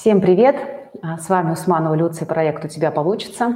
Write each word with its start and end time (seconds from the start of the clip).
Всем 0.00 0.22
привет! 0.22 0.56
А, 1.02 1.18
с 1.18 1.28
вами 1.28 1.52
Усманова 1.52 1.94
Люция, 1.94 2.24
проект 2.24 2.64
«У 2.64 2.68
тебя 2.68 2.90
получится». 2.90 3.54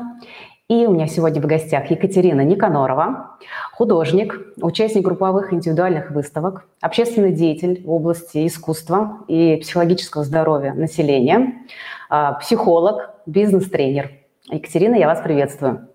И 0.68 0.84
у 0.84 0.92
меня 0.92 1.06
сегодня 1.06 1.40
в 1.40 1.46
гостях 1.46 1.90
Екатерина 1.90 2.42
Никанорова, 2.42 3.38
художник, 3.72 4.38
участник 4.60 5.06
групповых 5.06 5.54
индивидуальных 5.54 6.10
выставок, 6.10 6.68
общественный 6.82 7.32
деятель 7.32 7.82
в 7.82 7.90
области 7.90 8.46
искусства 8.46 9.24
и 9.26 9.56
психологического 9.56 10.22
здоровья 10.22 10.74
населения, 10.74 11.64
а, 12.10 12.34
психолог, 12.34 13.14
бизнес-тренер. 13.24 14.10
Екатерина, 14.50 14.96
я 14.96 15.06
вас 15.06 15.22
приветствую. 15.22 15.88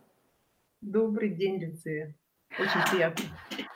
Добрый 0.81 1.29
день, 1.29 1.59
Люция. 1.59 2.15
Очень 2.57 2.91
приятно. 2.91 3.25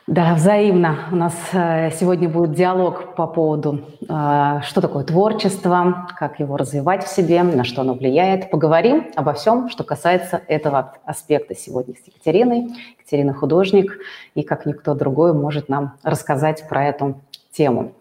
Да, 0.06 0.34
взаимно. 0.34 1.08
У 1.12 1.16
нас 1.16 1.34
э, 1.52 1.90
сегодня 1.92 2.28
будет 2.28 2.52
диалог 2.52 3.14
по 3.14 3.26
поводу, 3.26 3.80
э, 4.06 4.60
что 4.62 4.80
такое 4.82 5.04
творчество, 5.04 6.08
как 6.18 6.40
его 6.40 6.58
развивать 6.58 7.04
в 7.04 7.08
себе, 7.08 7.42
на 7.42 7.64
что 7.64 7.80
оно 7.80 7.94
влияет. 7.94 8.50
Поговорим 8.50 9.10
обо 9.16 9.32
всем, 9.32 9.70
что 9.70 9.82
касается 9.82 10.42
этого 10.46 10.94
аспекта 11.06 11.54
сегодня 11.54 11.94
с 11.94 12.06
Екатериной. 12.06 12.68
Екатерина 12.98 13.32
художник, 13.32 13.98
и 14.34 14.42
как 14.42 14.66
никто 14.66 14.94
другой 14.94 15.32
может 15.32 15.70
нам 15.70 15.94
рассказать 16.02 16.68
про 16.68 16.84
эту 16.84 17.22
тему. 17.50 17.94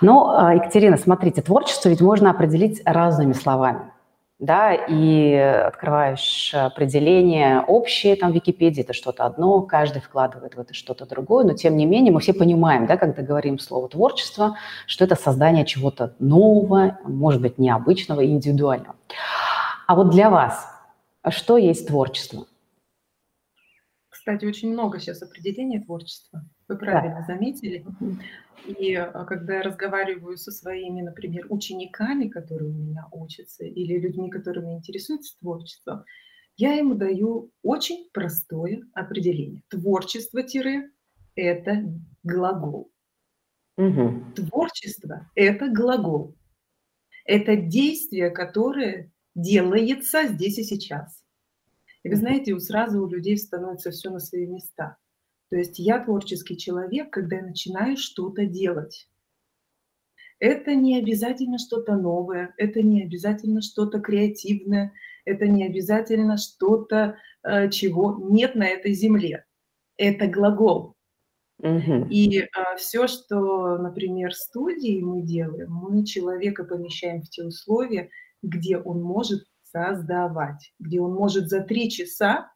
Но, 0.00 0.50
э, 0.50 0.54
Екатерина, 0.56 0.96
смотрите, 0.96 1.42
творчество 1.42 1.90
ведь 1.90 2.00
можно 2.00 2.30
определить 2.30 2.80
разными 2.86 3.34
словами 3.34 3.90
да, 4.38 4.74
и 4.74 5.32
открываешь 5.32 6.52
определение 6.54 7.60
общее 7.60 8.16
там 8.16 8.32
в 8.32 8.34
Википедии, 8.34 8.82
это 8.82 8.92
что-то 8.92 9.24
одно, 9.24 9.62
каждый 9.62 10.02
вкладывает 10.02 10.54
в 10.54 10.60
это 10.60 10.74
что-то 10.74 11.06
другое, 11.06 11.44
но 11.44 11.54
тем 11.54 11.76
не 11.76 11.86
менее 11.86 12.12
мы 12.12 12.20
все 12.20 12.34
понимаем, 12.34 12.86
да, 12.86 12.96
когда 12.98 13.22
говорим 13.22 13.58
слово 13.58 13.88
творчество, 13.88 14.58
что 14.86 15.04
это 15.04 15.16
создание 15.16 15.64
чего-то 15.64 16.14
нового, 16.18 16.98
может 17.04 17.40
быть, 17.40 17.56
необычного 17.58 18.20
и 18.20 18.30
индивидуального. 18.30 18.96
А 19.86 19.94
вот 19.94 20.10
для 20.10 20.28
вас 20.28 20.66
что 21.30 21.56
есть 21.56 21.88
творчество? 21.88 22.46
Кстати, 24.08 24.44
очень 24.44 24.72
много 24.72 24.98
сейчас 25.00 25.22
определений 25.22 25.80
творчества. 25.80 26.42
Вы 26.68 26.78
правильно 26.78 27.24
да. 27.26 27.34
заметили. 27.34 27.84
И 28.66 28.94
а, 28.94 29.24
когда 29.24 29.56
я 29.56 29.62
разговариваю 29.62 30.36
со 30.36 30.50
своими, 30.50 31.00
например, 31.00 31.46
учениками, 31.48 32.28
которые 32.28 32.70
у 32.70 32.74
меня 32.74 33.06
учатся, 33.12 33.64
или 33.64 33.98
людьми, 33.98 34.30
которыми 34.30 34.74
интересуются 34.74 35.38
творчеством, 35.38 36.04
я 36.56 36.78
им 36.78 36.98
даю 36.98 37.52
очень 37.62 38.10
простое 38.12 38.82
определение. 38.94 39.62
Творчество-это 39.68 40.90
глагол. 42.24 42.90
Угу. 43.76 44.32
Творчество– 44.34 45.30
это 45.34 45.68
глагол. 45.68 46.34
Это 47.24 47.56
действие, 47.56 48.30
которое 48.30 49.12
делается 49.34 50.26
здесь 50.28 50.58
и 50.58 50.64
сейчас. 50.64 51.22
И 52.02 52.08
вы 52.08 52.16
знаете, 52.16 52.58
сразу 52.58 53.02
у 53.02 53.08
людей 53.08 53.36
становится 53.36 53.90
все 53.90 54.10
на 54.10 54.18
свои 54.18 54.46
места. 54.46 54.96
То 55.50 55.56
есть 55.56 55.78
я 55.78 56.02
творческий 56.04 56.56
человек, 56.56 57.10
когда 57.10 57.36
я 57.36 57.42
начинаю 57.42 57.96
что-то 57.96 58.46
делать. 58.46 59.08
Это 60.38 60.74
не 60.74 60.98
обязательно 60.98 61.58
что-то 61.58 61.96
новое, 61.96 62.54
это 62.58 62.82
не 62.82 63.02
обязательно 63.02 63.62
что-то 63.62 64.00
креативное, 64.00 64.92
это 65.24 65.46
не 65.46 65.64
обязательно 65.64 66.36
что-то, 66.36 67.16
э, 67.42 67.70
чего 67.70 68.18
нет 68.30 68.54
на 68.54 68.66
этой 68.66 68.92
земле. 68.92 69.46
Это 69.96 70.26
глагол. 70.26 70.94
Угу. 71.60 72.08
И 72.10 72.40
а, 72.40 72.76
все, 72.76 73.06
что, 73.06 73.78
например, 73.78 74.32
в 74.32 74.36
студии 74.36 75.00
мы 75.00 75.22
делаем, 75.22 75.72
мы 75.72 76.04
человека 76.04 76.64
помещаем 76.64 77.22
в 77.22 77.30
те 77.30 77.44
условия, 77.44 78.10
где 78.42 78.76
он 78.76 79.00
может 79.00 79.44
создавать, 79.62 80.74
где 80.78 81.00
он 81.00 81.14
может 81.14 81.48
за 81.48 81.62
три 81.62 81.90
часа 81.90 82.52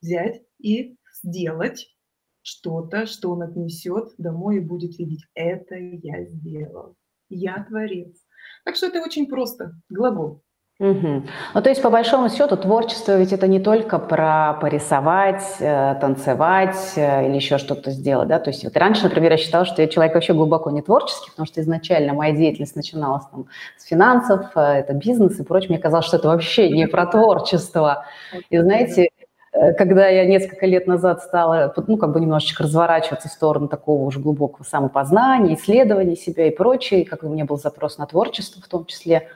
взять 0.00 0.42
и 0.58 0.96
сделать 1.22 1.94
что-то, 2.42 3.06
что 3.06 3.30
он 3.30 3.42
отнесет 3.42 4.12
домой 4.18 4.56
и 4.56 4.60
будет 4.60 4.98
видеть. 4.98 5.24
Это 5.34 5.76
я 5.76 6.24
сделал. 6.24 6.96
Я 7.28 7.64
творец. 7.68 8.16
Так 8.64 8.76
что 8.76 8.86
это 8.86 9.00
очень 9.00 9.26
просто. 9.26 9.72
Глагол. 9.88 10.42
Угу. 10.82 11.22
Ну, 11.54 11.62
то 11.62 11.68
есть, 11.68 11.80
по 11.80 11.90
большому 11.90 12.28
счету, 12.28 12.56
творчество 12.56 13.16
ведь 13.16 13.32
это 13.32 13.46
не 13.46 13.60
только 13.60 14.00
про 14.00 14.54
порисовать, 14.54 15.44
э, 15.60 15.94
танцевать 16.00 16.94
э, 16.96 17.28
или 17.28 17.36
еще 17.36 17.58
что-то 17.58 17.92
сделать, 17.92 18.26
да, 18.26 18.40
то 18.40 18.50
есть 18.50 18.64
вот 18.64 18.76
раньше, 18.76 19.04
например, 19.04 19.30
я 19.30 19.36
считала, 19.36 19.64
что 19.64 19.80
я 19.80 19.86
человек 19.86 20.14
вообще 20.14 20.32
глубоко 20.32 20.70
не 20.70 20.82
творческий, 20.82 21.30
потому 21.30 21.46
что 21.46 21.60
изначально 21.60 22.14
моя 22.14 22.34
деятельность 22.34 22.74
начиналась 22.74 23.24
там 23.26 23.46
с 23.76 23.84
финансов, 23.84 24.50
э, 24.56 24.60
это 24.60 24.94
бизнес 24.94 25.38
и 25.38 25.44
прочее, 25.44 25.68
мне 25.68 25.78
казалось, 25.78 26.06
что 26.06 26.16
это 26.16 26.26
вообще 26.26 26.68
не 26.68 26.88
про 26.88 27.06
творчество. 27.06 28.06
И 28.50 28.58
знаете, 28.58 29.10
когда 29.52 30.08
я 30.08 30.24
несколько 30.26 30.66
лет 30.66 30.86
назад 30.86 31.22
стала, 31.22 31.72
ну, 31.86 31.96
как 31.98 32.12
бы 32.12 32.20
немножечко 32.20 32.62
разворачиваться 32.62 33.28
в 33.28 33.32
сторону 33.32 33.68
такого 33.68 34.02
уже 34.04 34.18
глубокого 34.18 34.64
самопознания, 34.64 35.54
исследования 35.54 36.16
себя 36.16 36.46
и 36.46 36.50
прочее, 36.50 37.04
как 37.04 37.22
у 37.22 37.28
меня 37.28 37.44
был 37.44 37.58
запрос 37.58 37.98
на 37.98 38.06
творчество 38.06 38.62
в 38.62 38.68
том 38.68 38.86
числе, 38.86 39.28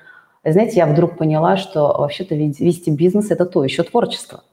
знаете, 0.43 0.77
я 0.77 0.87
вдруг 0.87 1.19
поняла, 1.19 1.57
что 1.57 1.89
вообще-то 1.99 2.35
вести 2.37 2.91
бизнес– 2.91 3.31
это 3.33 3.47
то 3.47 3.65
еще 3.65 3.83
творчество. 3.83 4.45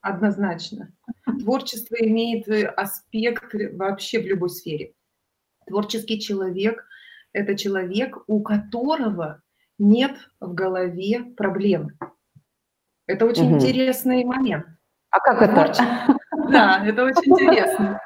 Однозначно. 0.00 0.92
Творчество 1.40 1.96
имеет 1.96 2.48
э, 2.48 2.66
аспект 2.66 3.54
вообще 3.74 4.20
в 4.20 4.26
любой 4.26 4.50
сфере. 4.50 4.92
Творческий 5.66 6.20
человек– 6.20 6.84
это 7.32 7.56
человек, 7.56 8.18
у 8.26 8.40
которого 8.40 9.40
нет 9.78 10.16
в 10.40 10.52
голове 10.52 11.24
проблемы. 11.36 11.92
Это 13.06 13.24
очень 13.24 13.46
угу. 13.46 13.54
интересный 13.56 14.24
момент. 14.24 14.66
А 15.16 15.20
как 15.20 15.42
это? 15.42 15.72
Да, 16.50 16.84
это 16.86 17.04
очень 17.04 17.32
интересно. 17.32 18.00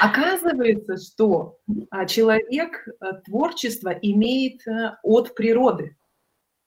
Оказывается, 0.00 0.96
что 0.96 1.58
а, 1.90 2.06
человек 2.06 2.88
э, 2.88 3.12
творчество 3.24 3.90
имеет 3.90 4.66
э, 4.66 4.96
от 5.04 5.34
природы. 5.36 5.96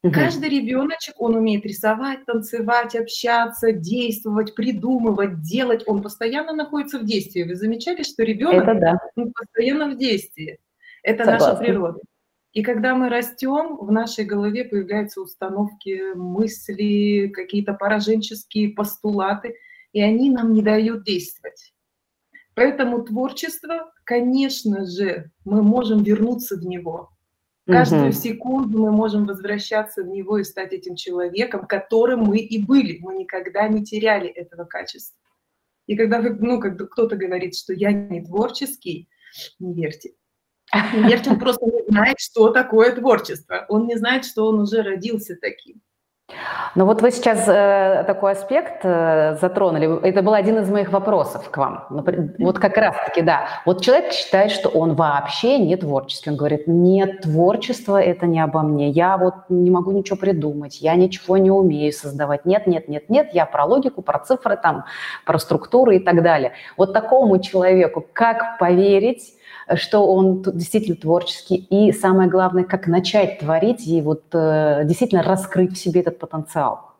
Угу. 0.04 0.14
Каждый 0.14 0.50
ребеночек, 0.50 1.16
он 1.18 1.36
умеет 1.36 1.66
рисовать, 1.66 2.24
танцевать, 2.26 2.96
общаться, 2.96 3.74
действовать, 3.74 4.56
придумывать, 4.56 5.42
делать. 5.42 5.84
Он 5.86 6.02
постоянно 6.02 6.54
находится 6.54 7.00
в 7.00 7.04
действии. 7.04 7.44
Вы 7.44 7.56
замечали, 7.56 8.04
что 8.04 8.24
ребенок 8.24 8.64
Это 8.64 8.76
да. 8.76 8.98
он 9.18 9.34
постоянно 9.34 9.90
в 9.90 9.98
действии? 9.98 10.60
Это 11.04 11.26
Согласна. 11.26 11.48
наша 11.48 11.60
природа. 11.60 12.00
И 12.54 12.64
когда 12.64 12.96
мы 12.96 13.10
растем, 13.10 13.76
в 13.76 13.92
нашей 13.92 14.24
голове 14.24 14.64
появляются 14.64 15.20
установки, 15.20 16.14
мысли, 16.16 17.28
какие-то 17.28 17.74
пораженческие 17.74 18.70
постулаты– 18.70 19.56
и 19.94 20.02
они 20.02 20.30
нам 20.30 20.54
не 20.54 20.62
дают 20.62 21.04
действовать. 21.04 21.74
Поэтому 22.56 23.04
творчество, 23.04 23.92
конечно 24.04 24.86
же, 24.86 25.32
мы 25.46 25.64
можем 25.64 26.04
вернуться 26.04 26.58
в 26.58 26.66
него. 26.66 27.10
Каждую 27.66 28.10
угу. 28.10 28.14
секунду 28.14 28.80
мы 28.80 28.92
можем 28.92 29.26
возвращаться 29.26 30.04
в 30.04 30.08
него 30.08 30.40
и 30.40 30.44
стать 30.44 30.74
этим 30.74 30.96
человеком, 30.96 31.68
которым 31.68 32.22
мы 32.22 32.40
и 32.40 32.64
были. 32.64 32.98
Мы 33.00 33.16
никогда 33.16 33.68
не 33.68 33.86
теряли 33.86 34.28
этого 34.28 34.66
качества. 34.66 35.18
И 35.86 35.96
когда 35.96 36.20
вы, 36.20 36.32
ну, 36.32 36.60
когда 36.60 36.86
кто-то 36.86 37.16
говорит, 37.16 37.56
что 37.56 37.74
я 37.74 37.92
не 37.92 38.24
творческий, 38.24 39.08
не 39.60 39.74
верьте. 39.74 40.14
Не 40.74 41.08
верьте, 41.08 41.32
он 41.32 41.40
просто 41.40 41.66
не 41.66 41.84
знает, 41.88 42.20
что 42.20 42.50
такое 42.50 42.96
творчество. 42.96 43.66
Он 43.70 43.88
не 43.88 43.96
знает, 43.98 44.26
что 44.26 44.48
он 44.48 44.60
уже 44.60 44.82
родился 44.82 45.36
таким. 45.40 45.82
Ну 46.76 46.86
вот 46.86 47.02
вы 47.02 47.12
сейчас 47.12 47.48
э, 47.48 48.04
такой 48.06 48.34
аспект 48.34 48.82
э, 48.84 49.38
затронули. 49.42 50.08
Это 50.08 50.22
был 50.22 50.34
один 50.34 50.60
из 50.60 50.70
моих 50.70 50.92
вопросов 50.92 51.50
к 51.50 51.58
вам. 51.58 51.86
Вот 52.40 52.60
как 52.60 52.78
раз-таки, 52.78 53.22
да. 53.22 53.48
Вот 53.66 53.82
человек 53.82 54.12
считает, 54.12 54.52
что 54.52 54.70
он 54.70 54.94
вообще 54.94 55.58
не 55.58 55.76
творческий. 55.76 56.30
Он 56.30 56.38
говорит, 56.38 56.68
нет, 56.68 57.22
творчество– 57.22 58.02
это 58.02 58.28
не 58.28 58.40
обо 58.40 58.62
мне. 58.62 58.90
Я 58.90 59.18
вот 59.18 59.34
не 59.50 59.72
могу 59.72 59.92
ничего 59.92 60.18
придумать, 60.18 60.82
я 60.82 60.96
ничего 60.96 61.38
не 61.38 61.52
умею 61.52 61.92
создавать. 61.92 62.46
Нет, 62.46 62.68
нет, 62.68 62.88
нет, 62.88 63.10
нет, 63.10 63.30
я 63.34 63.46
про 63.46 63.66
логику, 63.66 64.02
про 64.02 64.20
цифры, 64.20 64.56
там, 64.56 64.86
про 65.26 65.40
структуры 65.40 65.98
и 65.98 66.00
так 66.00 66.22
далее. 66.22 66.54
Вот 66.78 66.94
такому 66.94 67.40
человеку 67.40 68.06
как 68.14 68.60
поверить, 68.60 69.34
что 69.76 70.08
он 70.08 70.42
действительно 70.42 70.96
творческий, 70.96 71.56
и 71.56 71.92
самое 71.92 72.30
главное, 72.30 72.64
как 72.64 72.88
начать 72.88 73.40
творить 73.40 73.88
и 73.88 74.02
вот 74.02 74.24
э, 74.34 74.82
действительно 74.86 75.24
раскрыть 75.24 75.74
в 75.74 75.78
себе 75.78 76.02
этот 76.02 76.20
потенциал? 76.20 76.94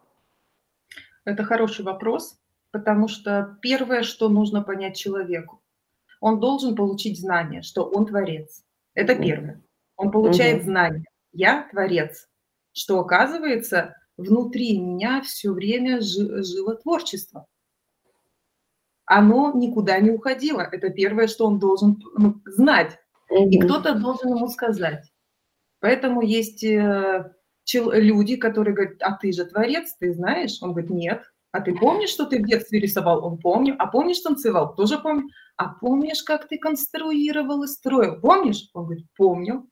Это 1.26 1.44
хороший 1.44 1.86
вопрос, 1.86 2.38
потому 2.72 3.08
что 3.08 3.58
первое, 3.62 4.04
что 4.04 4.30
нужно 4.30 4.62
понять 4.62 4.98
человеку, 4.98 5.62
он 6.20 6.40
должен 6.40 6.76
получить 6.76 7.20
знание, 7.20 7.62
что 7.62 7.84
он 7.84 8.06
творец. 8.06 8.64
Это 8.94 9.16
первое. 9.16 9.62
Он 9.96 10.12
получает 10.12 10.58
угу. 10.58 10.66
знание. 10.66 11.06
Я 11.32 11.68
творец. 11.72 12.28
Что 12.74 13.00
оказывается, 13.00 13.96
внутри 14.18 14.80
меня 14.80 15.22
все 15.22 15.52
время 15.52 16.00
жило 16.02 16.76
творчество 16.76 17.46
оно 19.10 19.52
никуда 19.56 20.00
не 20.00 20.12
уходило. 20.12 20.62
Это 20.62 20.92
первое, 20.92 21.28
что 21.28 21.48
он 21.48 21.58
должен 21.58 22.00
ну, 22.16 22.40
знать. 22.46 23.00
И 23.32 23.60
кто-то 23.60 23.96
должен 23.96 24.36
ему 24.36 24.48
сказать. 24.48 25.12
Поэтому 25.80 26.22
есть 26.22 26.64
э, 26.64 27.34
люди, 27.74 28.36
которые 28.36 28.76
говорят, 28.76 29.02
а 29.02 29.18
ты 29.18 29.32
же 29.32 29.46
творец, 29.46 29.96
ты 30.00 30.14
знаешь? 30.14 30.60
Он 30.62 30.74
говорит, 30.74 30.92
нет. 30.92 31.24
А 31.52 31.62
ты 31.62 31.76
помнишь, 31.76 32.12
что 32.12 32.28
ты 32.28 32.38
в 32.38 32.46
детстве 32.46 32.80
рисовал? 32.80 33.26
Он 33.26 33.40
помню. 33.40 33.76
А 33.80 33.88
помнишь, 33.88 34.20
танцевал? 34.20 34.76
Тоже 34.76 35.00
помню. 35.00 35.30
А 35.58 35.70
помнишь, 35.70 36.22
как 36.22 36.48
ты 36.48 36.60
конструировал 36.60 37.64
и 37.64 37.68
строил? 37.68 38.22
Помнишь? 38.22 38.70
Он 38.74 38.86
говорит, 38.86 39.08
помню. 39.18 39.68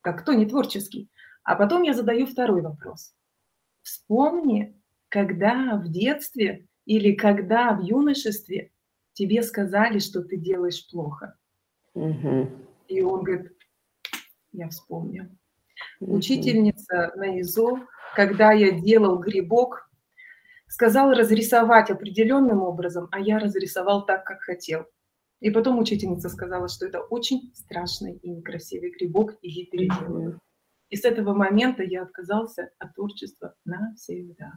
Как 0.00 0.20
кто 0.20 0.32
не 0.32 0.46
творческий? 0.46 1.08
А 1.44 1.54
потом 1.54 1.82
я 1.82 1.94
задаю 1.94 2.26
второй 2.26 2.62
вопрос. 2.62 3.14
Вспомни, 3.82 4.76
когда 5.08 5.76
в 5.76 5.88
детстве 5.88 6.66
или 6.84 7.14
когда 7.14 7.74
в 7.74 7.82
юношестве 7.82 8.70
тебе 9.12 9.42
сказали, 9.42 9.98
что 9.98 10.22
ты 10.22 10.36
делаешь 10.36 10.88
плохо. 10.90 11.36
Угу. 11.94 12.50
И 12.88 13.02
он 13.02 13.22
говорит, 13.22 13.52
я 14.52 14.68
вспомнил. 14.68 15.24
Угу. 16.00 16.16
Учительница 16.16 17.12
на 17.16 17.40
ИЗО, 17.40 17.86
когда 18.14 18.52
я 18.52 18.72
делал 18.72 19.18
грибок, 19.18 19.88
сказала 20.66 21.14
разрисовать 21.14 21.90
определенным 21.90 22.62
образом, 22.62 23.08
а 23.12 23.20
я 23.20 23.38
разрисовал 23.38 24.06
так, 24.06 24.24
как 24.24 24.40
хотел. 24.40 24.86
И 25.40 25.50
потом 25.50 25.78
учительница 25.78 26.28
сказала, 26.28 26.68
что 26.68 26.86
это 26.86 27.00
очень 27.00 27.52
страшный 27.54 28.16
и 28.16 28.30
некрасивый 28.30 28.90
грибок, 28.90 29.36
и 29.42 29.50
я 29.50 29.66
переделала. 29.66 30.38
И 30.88 30.96
с 30.96 31.04
этого 31.04 31.34
момента 31.34 31.82
я 31.82 32.02
отказался 32.02 32.70
от 32.78 32.94
творчества 32.94 33.54
навсегда. 33.64 34.52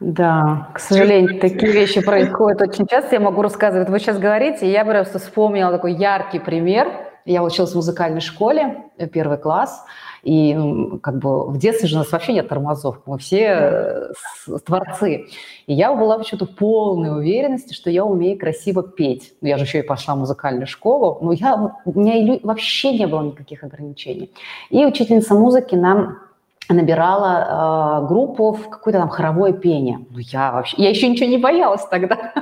Да, 0.00 0.68
к 0.74 0.80
сожалению, 0.80 1.38
такие 1.40 1.70
вещи 1.70 2.00
происходят 2.00 2.60
очень 2.60 2.86
часто. 2.86 3.14
Я 3.14 3.20
могу 3.20 3.40
рассказывать. 3.40 3.88
Вы 3.88 4.00
сейчас 4.00 4.18
говорите, 4.18 4.66
и 4.66 4.70
я 4.70 4.84
просто 4.84 5.20
вспомнила 5.20 5.70
такой 5.70 5.94
яркий 5.94 6.40
пример. 6.40 6.88
Я 7.24 7.44
училась 7.44 7.70
в 7.70 7.76
музыкальной 7.76 8.20
школе, 8.20 8.82
э, 8.98 9.06
первый 9.06 9.38
класс, 9.38 9.84
и 10.24 10.54
ну, 10.54 10.98
как 10.98 11.18
бы 11.18 11.48
в 11.50 11.56
детстве 11.56 11.88
же 11.88 11.94
у 11.94 11.98
нас 11.98 12.10
вообще 12.10 12.32
нет 12.32 12.48
тормозов, 12.48 13.00
мы 13.06 13.16
все 13.18 14.12
э, 14.48 14.58
творцы. 14.66 15.26
И 15.68 15.72
я 15.72 15.94
была 15.94 16.18
почему-то 16.18 16.46
полной 16.46 17.16
уверенности, 17.16 17.74
что 17.74 17.90
я 17.90 18.04
умею 18.04 18.36
красиво 18.36 18.82
петь. 18.82 19.34
Ну, 19.40 19.46
я 19.46 19.56
же 19.56 19.64
еще 19.64 19.78
и 19.78 19.82
пошла 19.82 20.16
в 20.16 20.18
музыкальную 20.18 20.66
школу, 20.66 21.18
но 21.22 21.30
я, 21.30 21.76
у 21.84 22.00
меня 22.00 22.40
вообще 22.42 22.98
не 22.98 23.06
было 23.06 23.22
никаких 23.22 23.62
ограничений. 23.62 24.32
И 24.70 24.84
учительница 24.84 25.34
музыки 25.34 25.76
нам 25.76 26.18
набирала 26.68 28.02
э, 28.02 28.06
группу 28.06 28.52
в 28.52 28.68
какое-то 28.68 29.00
там 29.00 29.08
хоровое 29.08 29.52
пение. 29.52 30.04
Ну, 30.10 30.18
я 30.18 30.52
вообще, 30.52 30.76
я 30.78 30.90
еще 30.90 31.08
ничего 31.08 31.28
не 31.28 31.38
боялась 31.38 31.84
тогда. 31.86 32.32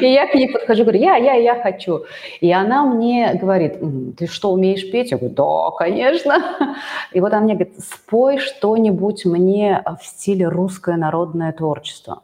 И 0.00 0.06
я 0.06 0.26
к 0.26 0.34
ней 0.34 0.50
подхожу, 0.50 0.82
говорю, 0.82 1.00
я, 1.00 1.16
я, 1.16 1.34
я 1.34 1.62
хочу. 1.62 2.04
И 2.40 2.50
она 2.52 2.84
мне 2.84 3.34
говорит, 3.34 3.78
ты 4.16 4.26
что, 4.26 4.52
умеешь 4.52 4.90
петь? 4.90 5.10
Я 5.10 5.18
говорю, 5.18 5.34
да, 5.34 5.70
конечно. 5.76 6.76
И 7.12 7.20
вот 7.20 7.32
она 7.32 7.42
мне 7.42 7.54
говорит, 7.54 7.78
спой 7.80 8.38
что-нибудь 8.38 9.24
мне 9.24 9.82
в 10.00 10.04
стиле 10.04 10.48
русское 10.48 10.96
народное 10.96 11.52
творчество. 11.52 12.22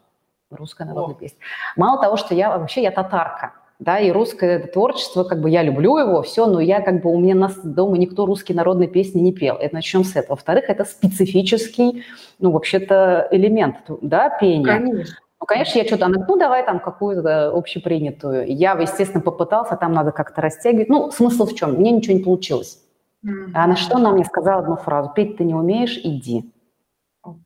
Русское 0.51 0.85
народное 0.85 1.17
песня. 1.17 1.39
Мало 1.77 2.01
того, 2.01 2.17
что 2.17 2.35
я 2.35 2.57
вообще, 2.57 2.83
я 2.83 2.91
татарка 2.91 3.53
да, 3.79 3.99
и 3.99 4.11
русское 4.11 4.59
творчество, 4.59 5.25
как 5.25 5.41
бы 5.41 5.51
я 5.51 5.63
люблю 5.63 5.99
его, 5.99 6.23
все, 6.23 6.47
но 6.47 6.61
я 6.61 6.81
как 6.81 7.03
бы, 7.03 7.11
у 7.11 7.19
меня 7.19 7.35
нас 7.35 7.59
дома 7.63 7.99
никто 7.99 8.25
русские 8.25 8.57
народные 8.57 8.89
песни 8.89 9.21
не 9.21 9.33
пел. 9.33 9.57
Это 9.57 9.75
начнем 9.75 10.05
с 10.05 10.17
этого. 10.17 10.37
Во-вторых, 10.37 10.65
это 10.69 10.85
специфический, 10.85 12.05
ну, 12.39 12.53
вообще-то 12.53 13.29
элемент, 13.31 13.77
да, 14.01 14.31
пения. 14.31 14.79
Конечно. 14.79 15.15
Ну, 15.39 15.47
конечно, 15.47 15.79
я 15.79 15.85
что-то, 15.85 16.09
ну, 16.09 16.37
давай 16.39 16.65
там 16.65 16.81
какую-то 16.81 17.51
общепринятую. 17.51 18.47
Я, 18.49 18.73
естественно, 18.73 19.21
попытался, 19.21 19.77
там 19.77 19.93
надо 19.93 20.11
как-то 20.11 20.41
растягивать. 20.41 20.89
Ну, 20.89 21.11
смысл 21.11 21.45
в 21.45 21.55
чем? 21.55 21.75
Мне 21.75 21.91
ничего 21.91 22.17
не 22.17 22.23
получилось. 22.23 22.83
Mm-hmm. 23.25 23.51
А 23.53 23.67
на 23.67 23.77
что 23.77 23.97
она 23.97 24.13
мне 24.13 24.25
сказала 24.25 24.63
одну 24.63 24.77
фразу? 24.77 25.13
Петь 25.15 25.37
ты 25.37 25.45
не 25.45 25.55
умеешь, 25.55 26.01
иди. 26.03 26.51
Вот 27.27 27.37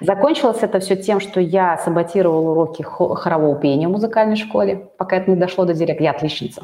Закончилось 0.00 0.58
это 0.60 0.78
все 0.78 0.96
тем, 0.96 1.20
что 1.20 1.40
я 1.40 1.78
саботировала 1.78 2.50
уроки 2.50 2.82
хорового 2.82 3.56
пения 3.56 3.88
в 3.88 3.92
музыкальной 3.92 4.36
школе, 4.36 4.90
пока 4.98 5.16
это 5.16 5.30
не 5.30 5.36
дошло 5.36 5.64
до 5.64 5.74
директора. 5.74 6.04
Я 6.04 6.10
отличница. 6.10 6.62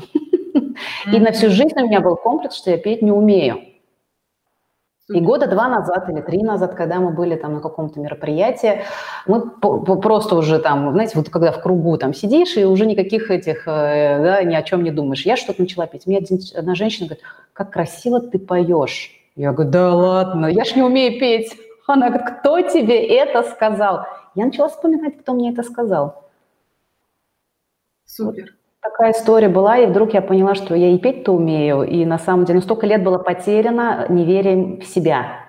И 1.12 1.18
на 1.18 1.32
всю 1.32 1.50
жизнь 1.50 1.74
у 1.76 1.86
меня 1.86 2.00
был 2.00 2.16
комплекс, 2.16 2.56
что 2.56 2.70
я 2.70 2.78
петь 2.78 3.02
не 3.02 3.10
умею. 3.10 3.62
И 5.08 5.20
года 5.20 5.46
два 5.46 5.68
назад 5.68 6.08
или 6.08 6.20
три 6.20 6.42
назад, 6.42 6.74
когда 6.74 7.00
мы 7.00 7.10
были 7.10 7.34
там 7.34 7.54
на 7.54 7.60
каком-то 7.60 7.98
мероприятии, 8.00 8.82
мы 9.26 9.50
просто 9.50 10.36
уже 10.36 10.58
там, 10.58 10.92
знаете, 10.92 11.12
вот 11.16 11.28
когда 11.28 11.52
в 11.52 11.60
кругу 11.60 11.96
там 11.96 12.14
сидишь 12.14 12.56
и 12.56 12.64
уже 12.64 12.86
никаких 12.86 13.30
этих, 13.30 13.66
э, 13.66 14.22
да, 14.22 14.42
ни 14.44 14.54
о 14.54 14.62
чем 14.62 14.84
не 14.84 14.90
думаешь. 14.90 15.26
Я 15.26 15.36
что-то 15.36 15.60
начала 15.60 15.86
петь. 15.86 16.06
Мне 16.06 16.22
одна 16.56 16.74
женщина 16.74 17.08
говорит, 17.08 17.24
как 17.52 17.70
красиво 17.70 18.20
ты 18.20 18.38
поешь. 18.38 19.10
Я 19.34 19.52
говорю, 19.52 19.70
да 19.70 19.94
ладно, 19.94 20.46
я 20.46 20.64
ж 20.64 20.76
не 20.76 20.82
умею 20.82 21.18
петь. 21.18 21.56
Она 21.86 22.08
говорит, 22.08 22.38
кто 22.40 22.60
тебе 22.60 23.06
это 23.06 23.42
сказал? 23.42 24.06
Я 24.34 24.46
начала 24.46 24.68
вспоминать, 24.68 25.18
кто 25.18 25.34
мне 25.34 25.52
это 25.52 25.62
сказал. 25.62 26.30
Супер. 28.04 28.44
Вот 28.44 28.90
такая 28.90 29.12
история 29.12 29.48
была, 29.48 29.78
и 29.78 29.86
вдруг 29.86 30.14
я 30.14 30.22
поняла, 30.22 30.54
что 30.54 30.74
я 30.74 30.90
и 30.90 30.98
петь-то 30.98 31.32
умею, 31.32 31.82
и 31.82 32.04
на 32.04 32.18
самом 32.18 32.44
деле 32.44 32.58
ну, 32.58 32.62
столько 32.62 32.86
лет 32.86 33.02
было 33.02 33.18
потеряно, 33.18 34.06
не 34.08 34.24
веря 34.24 34.80
в 34.80 34.84
себя. 34.84 35.42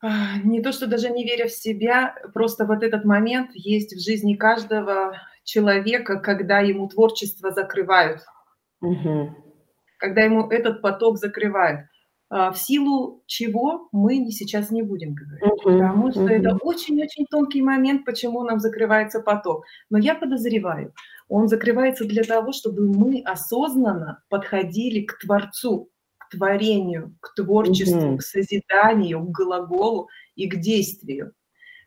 А, 0.00 0.38
не 0.44 0.62
то, 0.62 0.72
что 0.72 0.86
даже 0.86 1.10
не 1.10 1.24
веря 1.24 1.46
в 1.46 1.52
себя, 1.52 2.14
просто 2.32 2.64
вот 2.66 2.82
этот 2.82 3.04
момент 3.04 3.50
есть 3.54 3.94
в 3.94 4.00
жизни 4.00 4.34
каждого 4.34 5.16
человека, 5.42 6.20
когда 6.20 6.60
ему 6.60 6.88
творчество 6.88 7.50
закрывают. 7.50 8.20
Угу. 8.80 9.34
Когда 9.98 10.22
ему 10.22 10.48
этот 10.48 10.82
поток 10.82 11.18
закрывают. 11.18 11.86
А, 12.30 12.50
в 12.52 12.58
силу 12.58 13.22
чего 13.26 13.88
мы 13.90 14.30
сейчас 14.30 14.70
не 14.70 14.82
будем 14.82 15.14
говорить, 15.14 15.62
потому 15.64 16.10
что 16.10 16.28
это 16.28 16.56
очень-очень 16.60 17.24
тонкий 17.30 17.62
момент, 17.62 18.04
почему 18.04 18.42
нам 18.42 18.60
закрывается 18.60 19.20
поток. 19.20 19.64
Но 19.88 19.96
я 19.96 20.14
подозреваю, 20.14 20.92
он 21.28 21.48
закрывается 21.48 22.04
для 22.04 22.24
того, 22.24 22.52
чтобы 22.52 22.86
мы 22.86 23.22
осознанно 23.24 24.22
подходили 24.28 25.06
к 25.06 25.18
Творцу, 25.20 25.90
к 26.18 26.28
творению, 26.28 27.16
к 27.20 27.34
творчеству, 27.34 28.18
к 28.18 28.22
созиданию, 28.22 29.20
к 29.22 29.30
глаголу 29.30 30.08
и 30.34 30.48
к 30.48 30.56
действию. 30.56 31.32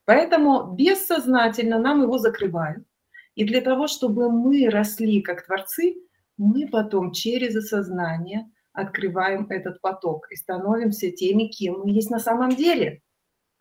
Поэтому 0.05 0.73
бессознательно 0.73 1.77
нам 1.77 2.01
его 2.01 2.17
закрывают. 2.17 2.83
И 3.35 3.45
для 3.45 3.61
того, 3.61 3.85
чтобы 3.85 4.31
мы 4.31 4.71
росли 4.71 5.21
как 5.21 5.45
творцы, 5.45 5.97
мы 6.37 6.67
потом 6.67 7.11
через 7.11 7.55
осознание– 7.55 8.49
открываем 8.73 9.47
этот 9.49 9.81
поток 9.81 10.31
и 10.31 10.35
становимся 10.35 11.11
теми, 11.11 11.45
кем 11.45 11.79
мы 11.79 11.91
есть 11.91 12.09
на 12.09 12.19
самом 12.19 12.51
деле. 12.51 13.01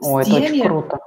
О, 0.00 0.23
с 0.23 0.29
это 0.29 0.37
теми 0.37 0.61
очень 0.61 0.69
круто. 0.69 0.99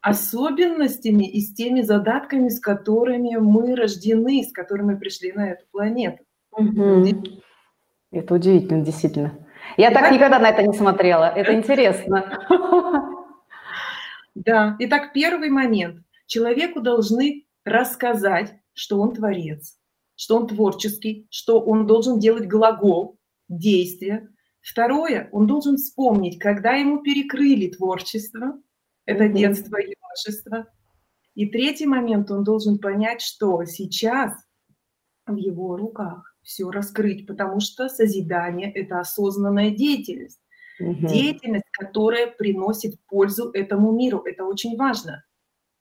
особенностями 0.00 1.24
и 1.24 1.40
с 1.40 1.54
теми 1.54 1.82
задатками, 1.82 2.48
с 2.48 2.60
которыми 2.60 3.36
мы 3.36 3.74
рождены, 3.74 4.44
с 4.44 4.52
которыми 4.52 4.92
мы 4.92 4.98
пришли 4.98 5.32
на 5.32 5.50
эту 5.50 5.64
планету. 5.70 6.24
Угу. 6.52 7.06
Это 8.12 8.34
удивительно, 8.34 8.84
действительно. 8.84 9.46
Я 9.76 9.90
так 9.90 10.12
никогда 10.12 10.38
на 10.38 10.50
это 10.50 10.62
не 10.62 10.72
смотрела. 10.72 11.24
Это 11.24 11.54
интересно. 11.54 12.38
Да. 14.36 14.76
Итак, 14.80 15.14
первый 15.14 15.48
момент. 15.48 16.02
Человеку 16.26 16.82
должны 16.82 17.46
рассказать, 17.64 18.52
что 18.74 19.00
он 19.00 19.14
творец, 19.14 19.78
что 20.14 20.36
он 20.36 20.46
творческий, 20.46 21.26
что 21.30 21.58
он 21.58 21.86
должен 21.86 22.18
делать 22.18 22.46
глагол, 22.46 23.18
действия. 23.48 24.28
Второе, 24.60 25.28
он 25.32 25.46
должен 25.46 25.76
вспомнить, 25.76 26.38
когда 26.38 26.72
ему 26.72 27.02
перекрыли 27.02 27.68
творчество, 27.68 28.60
это 29.04 29.24
mm-hmm. 29.26 29.32
детство 29.32 29.76
и 29.76 29.94
юношество. 29.94 30.66
И 31.34 31.46
третий 31.46 31.86
момент, 31.86 32.30
он 32.30 32.44
должен 32.44 32.78
понять, 32.78 33.20
что 33.20 33.64
сейчас 33.64 34.32
в 35.26 35.36
его 35.36 35.76
руках 35.76 36.34
все 36.42 36.70
раскрыть, 36.70 37.26
потому 37.26 37.60
что 37.60 37.88
созидание– 37.88 38.72
это 38.74 39.00
осознанная 39.00 39.70
деятельность. 39.70 40.40
Угу. 40.78 41.08
Деятельность, 41.08 41.64
которая 41.72 42.28
приносит 42.28 42.94
пользу 43.06 43.50
этому 43.50 43.92
миру. 43.92 44.22
Это 44.24 44.44
очень 44.44 44.76
важно. 44.76 45.24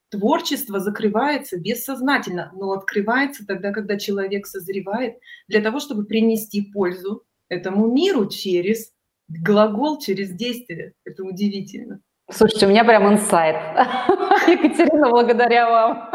Творчество 0.09 0.79
закрывается 0.79 1.59
бессознательно, 1.59 2.51
но 2.55 2.71
открывается 2.71 3.45
тогда, 3.45 3.71
когда 3.71 3.97
человек 3.97 4.47
созревает 4.47 5.17
для 5.47 5.61
того, 5.61 5.79
чтобы 5.79 6.05
принести 6.05 6.71
пользу 6.71 7.23
этому 7.49 7.87
миру 7.87 8.27
через 8.27 8.91
глагол, 9.27 9.99
через 9.99 10.31
действие. 10.31 10.93
Это 11.03 11.23
удивительно. 11.23 11.99
Слушайте, 12.31 12.65
у 12.65 12.69
меня 12.69 12.83
прям 12.83 13.07
инсайт. 13.13 13.55
Екатерина, 14.47 15.09
благодаря 15.09 15.69
вам. 15.69 16.09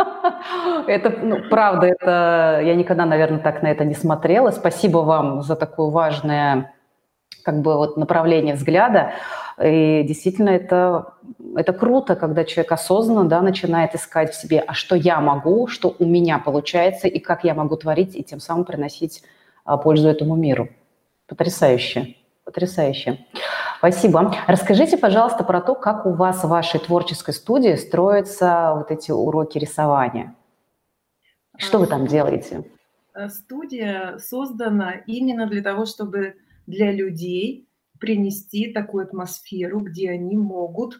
Это, 0.88 1.10
ну, 1.10 1.48
правда, 1.48 1.86
это 1.86 2.60
я 2.64 2.74
никогда, 2.74 3.06
наверное, 3.06 3.38
так 3.38 3.62
на 3.62 3.68
это 3.68 3.84
не 3.84 3.94
смотрела. 3.94 4.50
Спасибо 4.50 4.98
вам 4.98 5.42
за 5.42 5.54
такое 5.54 5.90
важное 5.90 6.74
как 7.44 7.62
бы 7.62 7.76
вот 7.76 7.96
направление 7.96 8.54
взгляда. 8.54 9.12
И 9.62 10.02
действительно, 10.06 10.50
это, 10.50 11.14
это 11.54 11.72
круто, 11.72 12.16
когда 12.16 12.44
человек 12.44 12.72
осознанно 12.72 13.28
да, 13.28 13.40
начинает 13.40 13.94
искать 13.94 14.32
в 14.32 14.40
себе, 14.40 14.60
а 14.60 14.74
что 14.74 14.96
я 14.96 15.20
могу, 15.20 15.66
что 15.66 15.94
у 15.98 16.04
меня 16.06 16.38
получается, 16.38 17.08
и 17.08 17.18
как 17.18 17.44
я 17.44 17.54
могу 17.54 17.76
творить, 17.76 18.16
и 18.16 18.22
тем 18.22 18.40
самым 18.40 18.64
приносить 18.64 19.22
а, 19.64 19.76
пользу 19.76 20.08
этому 20.08 20.34
миру. 20.34 20.68
Потрясающе, 21.30 22.16
потрясающе. 22.44 23.24
Спасибо. 23.78 24.34
Расскажите, 24.48 24.98
пожалуйста, 24.98 25.44
про 25.44 25.60
то, 25.60 25.76
как 25.76 26.04
у 26.04 26.12
вас 26.12 26.42
в 26.42 26.48
вашей 26.48 26.80
творческой 26.80 27.32
студии 27.32 27.76
строятся 27.76 28.74
вот 28.74 28.90
эти 28.90 29.12
уроки 29.12 29.56
рисования. 29.56 30.34
Что 31.56 31.78
вы 31.78 31.86
там 31.86 32.08
делаете? 32.08 32.64
Э, 33.14 33.28
студия 33.28 34.18
создана 34.18 34.92
именно 35.06 35.46
для 35.46 35.62
того, 35.62 35.86
чтобы 35.86 36.34
для 36.66 36.90
людей 36.90 37.68
принести 38.00 38.72
такую 38.72 39.04
атмосферу, 39.04 39.80
где 39.80 40.10
они 40.10 40.36
могут 40.36 40.98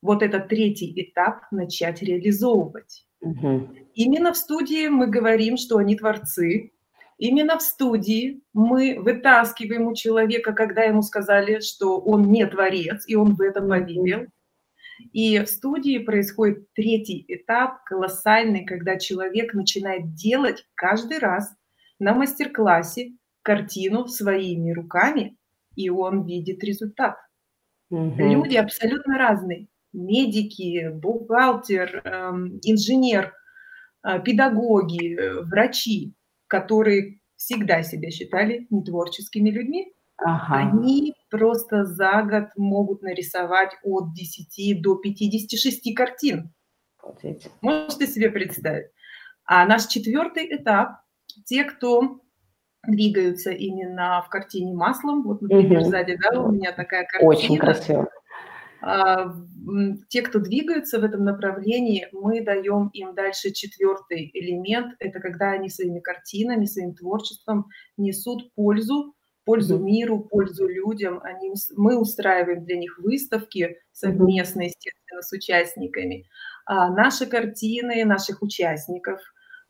вот 0.00 0.22
этот 0.22 0.46
третий 0.46 0.92
этап 0.96 1.50
начать 1.50 2.02
реализовывать. 2.02 3.04
Угу. 3.20 3.68
Именно 3.94 4.32
в 4.32 4.36
студии 4.36 4.86
мы 4.86 5.08
говорим, 5.08 5.56
что 5.56 5.78
они 5.78 5.96
творцы. 5.96 6.70
Именно 7.18 7.58
в 7.58 7.62
студии 7.62 8.42
мы 8.52 8.98
вытаскиваем 9.00 9.88
у 9.88 9.94
человека, 9.94 10.52
когда 10.52 10.82
ему 10.82 11.02
сказали, 11.02 11.60
что 11.60 11.98
он 11.98 12.30
не 12.30 12.46
творец, 12.46 13.04
и 13.06 13.14
он 13.14 13.34
в 13.34 13.40
этом 13.40 13.68
поверил. 13.68 14.26
И 15.12 15.38
в 15.38 15.46
студии 15.46 15.98
происходит 15.98 16.72
третий 16.74 17.24
этап, 17.28 17.84
колоссальный, 17.84 18.64
когда 18.64 18.98
человек 18.98 19.54
начинает 19.54 20.14
делать 20.14 20.66
каждый 20.74 21.18
раз 21.18 21.54
на 21.98 22.14
мастер-классе 22.14 23.12
картину 23.42 24.06
своими 24.08 24.72
руками, 24.72 25.36
и 25.74 25.88
он 25.88 26.26
видит 26.26 26.62
результат. 26.64 27.16
Угу. 27.90 28.16
Люди 28.18 28.56
абсолютно 28.56 29.18
разные. 29.18 29.68
Медики, 29.92 30.90
бухгалтер, 30.92 32.02
эм, 32.04 32.58
инженер, 32.62 33.32
э, 34.02 34.20
педагоги, 34.22 35.14
э, 35.14 35.42
врачи, 35.42 36.12
которые 36.46 37.20
всегда 37.36 37.82
себя 37.82 38.10
считали 38.10 38.66
нетворческими 38.70 39.50
людьми, 39.50 39.92
ага. 40.16 40.70
они 40.70 41.14
просто 41.30 41.84
за 41.84 42.22
год 42.22 42.48
могут 42.56 43.02
нарисовать 43.02 43.72
от 43.82 44.12
10 44.14 44.82
до 44.82 44.96
56 44.96 45.94
картин. 45.94 46.52
Смотрите. 47.00 47.50
Можете 47.60 48.06
себе 48.06 48.30
представить? 48.30 48.86
А 49.44 49.64
наш 49.66 49.86
четвертый 49.86 50.46
этап, 50.56 51.00
те, 51.44 51.64
кто 51.64 52.20
двигаются 52.86 53.50
именно 53.50 54.22
в 54.26 54.28
картине 54.28 54.74
маслом, 54.74 55.22
вот, 55.22 55.42
например, 55.42 55.80
угу. 55.80 55.90
сзади, 55.90 56.16
да, 56.16 56.40
у 56.40 56.50
меня 56.50 56.72
такая 56.72 57.06
картина. 57.06 57.30
Очень 57.30 57.58
красиво. 57.58 58.08
А, 58.88 59.34
те, 60.08 60.22
кто 60.22 60.38
двигаются 60.38 61.00
в 61.00 61.04
этом 61.04 61.24
направлении, 61.24 62.08
мы 62.12 62.40
даем 62.40 62.86
им 62.92 63.16
дальше 63.16 63.50
четвертый 63.50 64.30
элемент. 64.32 64.94
Это 65.00 65.18
когда 65.18 65.50
они 65.50 65.68
своими 65.68 65.98
картинами, 65.98 66.66
своим 66.66 66.94
творчеством 66.94 67.66
несут 67.96 68.54
пользу 68.54 69.12
пользу 69.44 69.78
миру, 69.78 70.20
пользу 70.20 70.66
людям. 70.68 71.20
Они, 71.22 71.52
мы 71.76 71.98
устраиваем 71.98 72.64
для 72.64 72.76
них 72.76 72.98
выставки 72.98 73.76
совместно, 73.92 74.62
естественно, 74.62 75.22
с 75.22 75.32
участниками. 75.32 76.26
А 76.66 76.90
наши 76.90 77.26
картины 77.26 78.04
наших 78.04 78.42
участников 78.42 79.20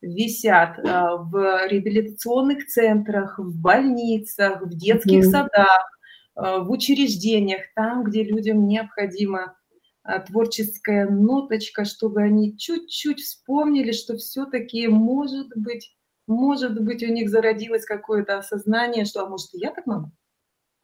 висят 0.00 0.78
а, 0.78 1.16
в 1.16 1.68
реабилитационных 1.68 2.66
центрах, 2.66 3.38
в 3.38 3.61
больницах, 3.61 4.62
в 4.62 4.75
детских 4.75 5.25
садах, 5.25 5.96
в 6.37 6.71
учреждениях, 6.71 7.62
там, 7.75 8.05
где 8.05 8.23
людям 8.23 8.66
необходима 8.69 9.57
а, 10.02 10.21
творческая 10.21 11.09
ноточка, 11.09 11.85
чтобы 11.85 12.23
они 12.23 12.57
чуть-чуть 12.57 13.21
вспомнили, 13.21 13.93
что 13.93 14.16
все-таки 14.16 14.87
может 14.88 15.49
быть 15.57 15.97
может 16.26 16.83
быть, 16.83 17.02
у 17.02 17.07
них 17.07 17.31
зародилось 17.31 17.85
какое-то 17.85 18.38
осознание, 18.38 19.05
что, 19.05 19.25
а 19.25 19.28
может, 19.28 19.55
и 19.55 19.59
я 19.59 19.71
так 19.71 19.87
могу? 19.87 20.11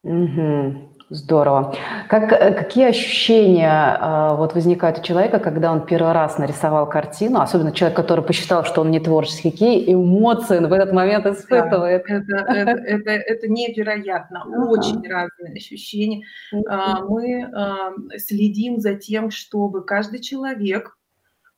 Угу. 0.05 0.97
Здорово. 1.13 1.75
Как, 2.09 2.33
э, 2.33 2.55
какие 2.55 2.87
ощущения 2.87 3.99
э, 4.01 4.35
вот 4.35 4.55
возникают 4.55 4.99
у 4.99 5.03
человека, 5.03 5.41
когда 5.41 5.71
он 5.71 5.85
первый 5.85 6.13
раз 6.13 6.39
нарисовал 6.39 6.89
картину, 6.89 7.41
особенно 7.41 7.71
человек, 7.73 7.97
который 7.97 8.25
посчитал, 8.25 8.65
что 8.65 8.81
он 8.81 8.91
не 8.91 8.99
творческий, 8.99 9.51
какие 9.51 9.93
эмоции 9.93 10.57
он 10.57 10.69
в 10.69 10.73
этот 10.73 10.93
момент 10.95 11.27
испытывает? 11.27 12.05
Да, 12.09 12.15
это, 12.15 12.35
это, 12.51 12.71
это, 12.71 13.11
это 13.11 13.49
невероятно, 13.49 14.45
очень 14.71 15.07
разные 15.07 15.53
ощущения. 15.55 16.25
Э, 16.53 17.03
мы 17.07 17.43
э, 17.43 18.19
следим 18.19 18.81
за 18.81 18.95
тем, 18.95 19.31
чтобы 19.31 19.85
каждый 19.85 20.21
человек 20.21 20.97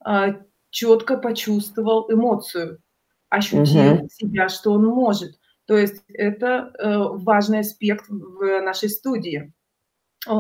э, 0.05 0.35
четко 0.71 1.17
почувствовал 1.17 2.11
эмоцию 2.11 2.81
ощутил 3.31 4.09
себя, 4.11 4.49
что 4.49 4.73
он 4.73 4.87
может. 4.87 5.39
То 5.67 5.77
есть 5.77 6.03
это 6.09 6.73
э, 6.79 6.97
важный 6.97 7.61
аспект 7.61 8.07
в 8.09 8.61
нашей 8.61 8.91
студии, 8.91 9.53
э, 10.29 10.31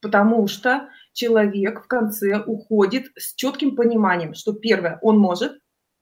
потому 0.00 0.46
что 0.46 0.88
человек 1.12 1.84
в 1.84 1.88
конце 1.88 2.38
уходит 2.38 3.06
с 3.16 3.34
четким 3.34 3.74
пониманием, 3.74 4.34
что 4.34 4.52
первое, 4.52 4.98
он 5.02 5.18
может, 5.18 5.52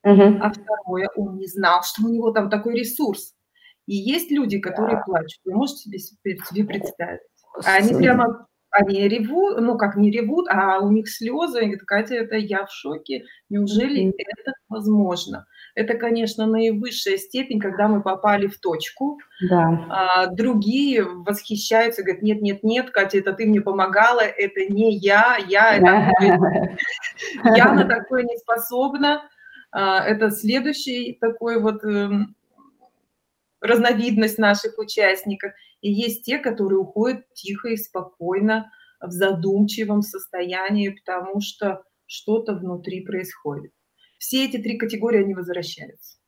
угу. 0.02 0.38
а 0.40 0.52
второе, 0.52 1.08
он 1.16 1.38
не 1.38 1.46
знал, 1.46 1.82
что 1.82 2.04
у 2.04 2.08
него 2.08 2.32
там 2.32 2.50
такой 2.50 2.78
ресурс. 2.78 3.34
И 3.86 3.96
есть 3.96 4.30
люди, 4.30 4.58
которые 4.58 5.02
плачут. 5.04 5.40
Вы 5.44 5.54
можете 5.54 5.98
себе, 5.98 6.38
себе 6.38 6.64
представить? 6.64 7.22
Они 7.64 7.94
прямо 7.94 8.46
они 8.70 9.08
ревут, 9.08 9.60
ну 9.60 9.76
как 9.76 9.96
не 9.96 10.10
ревут, 10.10 10.46
а 10.48 10.78
у 10.78 10.90
них 10.90 11.08
слезы, 11.08 11.58
они 11.58 11.66
говорят, 11.70 11.86
Катя, 11.86 12.14
это 12.14 12.36
я 12.36 12.66
в 12.66 12.72
шоке, 12.72 13.24
неужели 13.48 14.06
mm-hmm. 14.06 14.14
это 14.16 14.52
возможно? 14.68 15.46
Это, 15.80 15.94
конечно, 15.94 16.44
наивысшая 16.44 17.16
степень, 17.16 17.58
когда 17.58 17.88
мы 17.88 18.02
попали 18.02 18.48
в 18.48 18.60
точку. 18.60 19.18
Да. 19.48 19.86
А, 19.88 20.26
другие 20.26 21.02
восхищаются, 21.04 22.02
говорят, 22.02 22.22
нет, 22.22 22.42
нет, 22.42 22.62
нет, 22.62 22.90
Катя, 22.90 23.16
это 23.16 23.32
ты 23.32 23.46
мне 23.46 23.62
помогала, 23.62 24.20
это 24.20 24.66
не 24.66 24.94
я, 24.98 25.38
я, 25.48 25.76
это 25.76 26.76
я 27.56 27.72
на 27.72 27.86
такое 27.86 28.24
не 28.24 28.36
способна. 28.36 29.22
А, 29.72 30.04
это 30.04 30.30
следующий 30.30 31.16
такой 31.18 31.58
вот 31.58 31.82
эм, 31.82 32.36
разновидность 33.62 34.36
наших 34.36 34.76
участников. 34.76 35.52
И 35.80 35.90
есть 35.90 36.26
те, 36.26 36.36
которые 36.36 36.80
уходят 36.80 37.24
тихо 37.32 37.68
и 37.68 37.78
спокойно 37.78 38.70
в 39.00 39.12
задумчивом 39.12 40.02
состоянии, 40.02 40.90
потому 40.90 41.40
что 41.40 41.84
что-то 42.04 42.52
внутри 42.52 43.00
происходит. 43.00 43.72
Все 44.20 44.44
эти 44.44 44.58
три 44.58 44.76
категории, 44.76 45.24
они 45.24 45.34
возвращаются. 45.34 46.18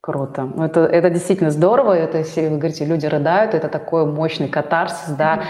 Круто. 0.00 0.44
Ну, 0.44 0.64
это, 0.64 0.80
это 0.80 1.10
действительно 1.10 1.50
здорово. 1.50 1.92
Это, 1.92 2.18
если 2.18 2.48
вы 2.48 2.56
говорите, 2.56 2.86
люди 2.86 3.04
рыдают, 3.04 3.52
это 3.54 3.68
такой 3.68 4.06
мощный 4.06 4.48
катарсис, 4.48 5.10
да. 5.10 5.44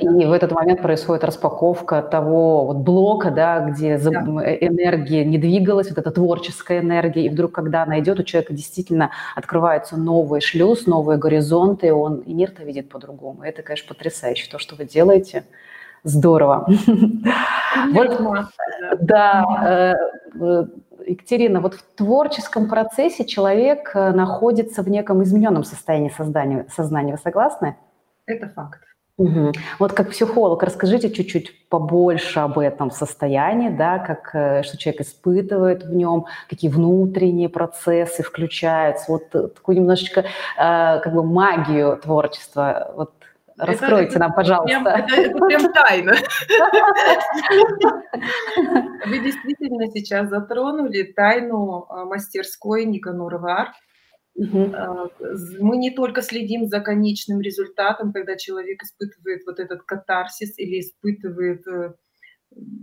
И 0.00 0.06
в 0.06 0.32
этот 0.32 0.50
момент 0.50 0.82
происходит 0.82 1.22
распаковка 1.22 2.02
того 2.02 2.66
вот 2.66 2.78
блока, 2.78 3.30
да, 3.30 3.60
где 3.60 3.98
да. 3.98 4.10
энергия 4.10 5.24
не 5.24 5.38
двигалась, 5.38 5.88
вот 5.90 5.98
эта 5.98 6.10
творческая 6.10 6.80
энергия, 6.80 7.26
и 7.26 7.28
вдруг, 7.28 7.52
когда 7.52 7.84
она 7.84 8.00
идет, 8.00 8.18
у 8.18 8.24
человека 8.24 8.52
действительно 8.52 9.12
открывается 9.36 9.96
новый 9.96 10.40
шлюз, 10.40 10.86
новые 10.86 11.18
горизонты, 11.18 11.88
и 11.88 11.90
он 11.90 12.18
и 12.18 12.34
мир-то 12.34 12.64
видит 12.64 12.88
по-другому. 12.88 13.42
Это, 13.42 13.62
конечно, 13.62 13.88
потрясающе, 13.88 14.50
то, 14.50 14.58
что 14.58 14.74
вы 14.74 14.86
делаете. 14.86 15.44
Здорово. 16.02 16.68
Вот, 17.92 18.48
да, 19.00 19.44
э, 19.66 20.40
э, 20.40 20.64
Екатерина, 21.08 21.60
вот 21.60 21.74
в 21.74 21.82
творческом 21.96 22.68
процессе 22.68 23.24
человек 23.24 23.92
э, 23.94 24.12
находится 24.12 24.82
в 24.82 24.88
неком 24.88 25.22
измененном 25.22 25.64
состоянии 25.64 26.10
сознания. 26.10 26.66
сознания. 26.74 27.12
Вы 27.12 27.18
согласны? 27.18 27.76
Это 28.26 28.48
факт. 28.48 28.80
Угу. 29.18 29.52
Вот 29.80 29.92
как 29.94 30.10
психолог, 30.10 30.62
расскажите 30.62 31.10
чуть-чуть 31.10 31.68
побольше 31.68 32.38
об 32.38 32.56
этом 32.56 32.92
состоянии, 32.92 33.68
да, 33.68 33.98
как, 33.98 34.30
э, 34.32 34.62
что 34.62 34.78
человек 34.78 35.00
испытывает 35.00 35.82
в 35.82 35.92
нем, 35.92 36.26
какие 36.48 36.70
внутренние 36.70 37.48
процессы 37.48 38.22
включаются, 38.22 39.10
вот 39.10 39.34
э, 39.34 39.48
такую 39.48 39.78
немножечко 39.78 40.20
э, 40.20 40.24
как 40.56 41.12
бы 41.12 41.24
магию 41.24 41.96
творчества. 41.96 42.92
Вот 42.96 43.17
раскройте 43.58 44.10
это, 44.10 44.18
нам, 44.20 44.34
пожалуйста. 44.34 44.78
Это, 44.78 44.90
это, 45.12 45.14
это 45.20 45.46
прям 45.46 45.72
тайна. 45.72 46.12
Вы 49.06 49.18
действительно 49.20 49.90
сейчас 49.92 50.28
затронули 50.28 51.12
тайну 51.14 51.86
мастерской 52.06 52.84
Никанорова. 52.84 53.72
Угу. 54.34 54.74
Мы 55.60 55.76
не 55.78 55.90
только 55.90 56.22
следим 56.22 56.66
за 56.66 56.80
конечным 56.80 57.40
результатом, 57.40 58.12
когда 58.12 58.36
человек 58.36 58.82
испытывает 58.82 59.42
вот 59.46 59.58
этот 59.58 59.82
катарсис 59.82 60.58
или 60.58 60.80
испытывает 60.80 61.66
э, 61.66 61.94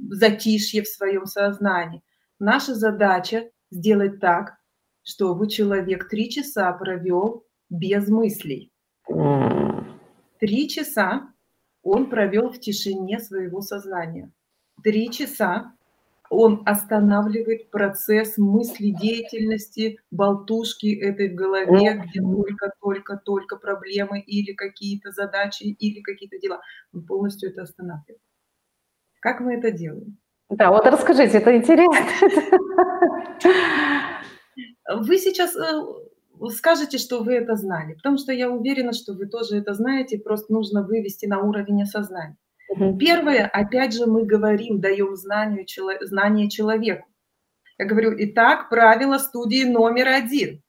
затишье 0.09 0.83
в 0.83 0.87
своем 0.87 1.25
сознании. 1.25 2.01
Наша 2.39 2.75
задача 2.75 3.49
сделать 3.71 4.19
так, 4.19 4.57
чтобы 5.03 5.47
человек 5.47 6.09
три 6.09 6.29
часа 6.29 6.71
провел 6.73 7.45
без 7.69 8.09
мыслей. 8.09 8.71
Три 10.45 10.69
часа 10.69 11.33
он 11.81 12.07
провел 12.07 12.51
в 12.51 12.59
тишине 12.59 13.17
своего 13.17 13.61
сознания. 13.61 14.31
Три 14.83 15.09
часа 15.09 15.73
он 16.29 16.61
останавливает 16.67 17.71
процесс 17.71 18.37
мысли, 18.37 18.91
деятельности, 18.91 19.99
болтушки 20.11 20.95
этой 21.01 21.31
в 21.31 21.35
голове, 21.35 21.99
где 22.05 22.21
только-только-только 22.21 23.55
проблемы 23.55 24.19
или 24.19 24.53
какие-то 24.53 25.11
задачи, 25.11 25.63
или 25.63 26.01
какие-то 26.01 26.37
дела. 26.37 26.61
Он 26.93 27.03
полностью 27.07 27.49
это 27.49 27.63
останавливает. 27.63 28.21
Как 29.21 29.39
мы 29.39 29.55
это 29.55 29.71
делаем? 29.71 30.19
Да, 30.49 30.69
вот 30.69 30.85
расскажите, 30.85 31.39
это 31.39 31.57
интересно. 31.57 32.05
Вы 34.87 35.17
сейчас 35.17 35.55
э, 35.55 35.81
скажете, 36.49 36.97
что 36.97 37.23
вы 37.23 37.35
это 37.35 37.55
знали, 37.55 37.93
потому 37.93 38.17
что 38.17 38.31
я 38.31 38.49
уверена, 38.49 38.93
что 38.93 39.13
вы 39.13 39.27
тоже 39.27 39.57
это 39.57 39.73
знаете, 39.73 40.17
просто 40.17 40.51
нужно 40.53 40.83
вывести 40.83 41.25
на 41.25 41.41
уровень 41.41 41.83
осознания. 41.83 42.37
Первое, 42.99 43.45
опять 43.45 43.93
же, 43.93 44.05
мы 44.05 44.25
говорим, 44.25 44.81
даем 44.81 45.15
знанию, 45.15 45.65
знание 46.01 46.49
человеку. 46.49 47.07
Я 47.77 47.85
говорю, 47.85 48.13
итак, 48.17 48.69
правило 48.69 49.17
студии 49.17 49.63
номер 49.65 50.07
один. 50.07 50.61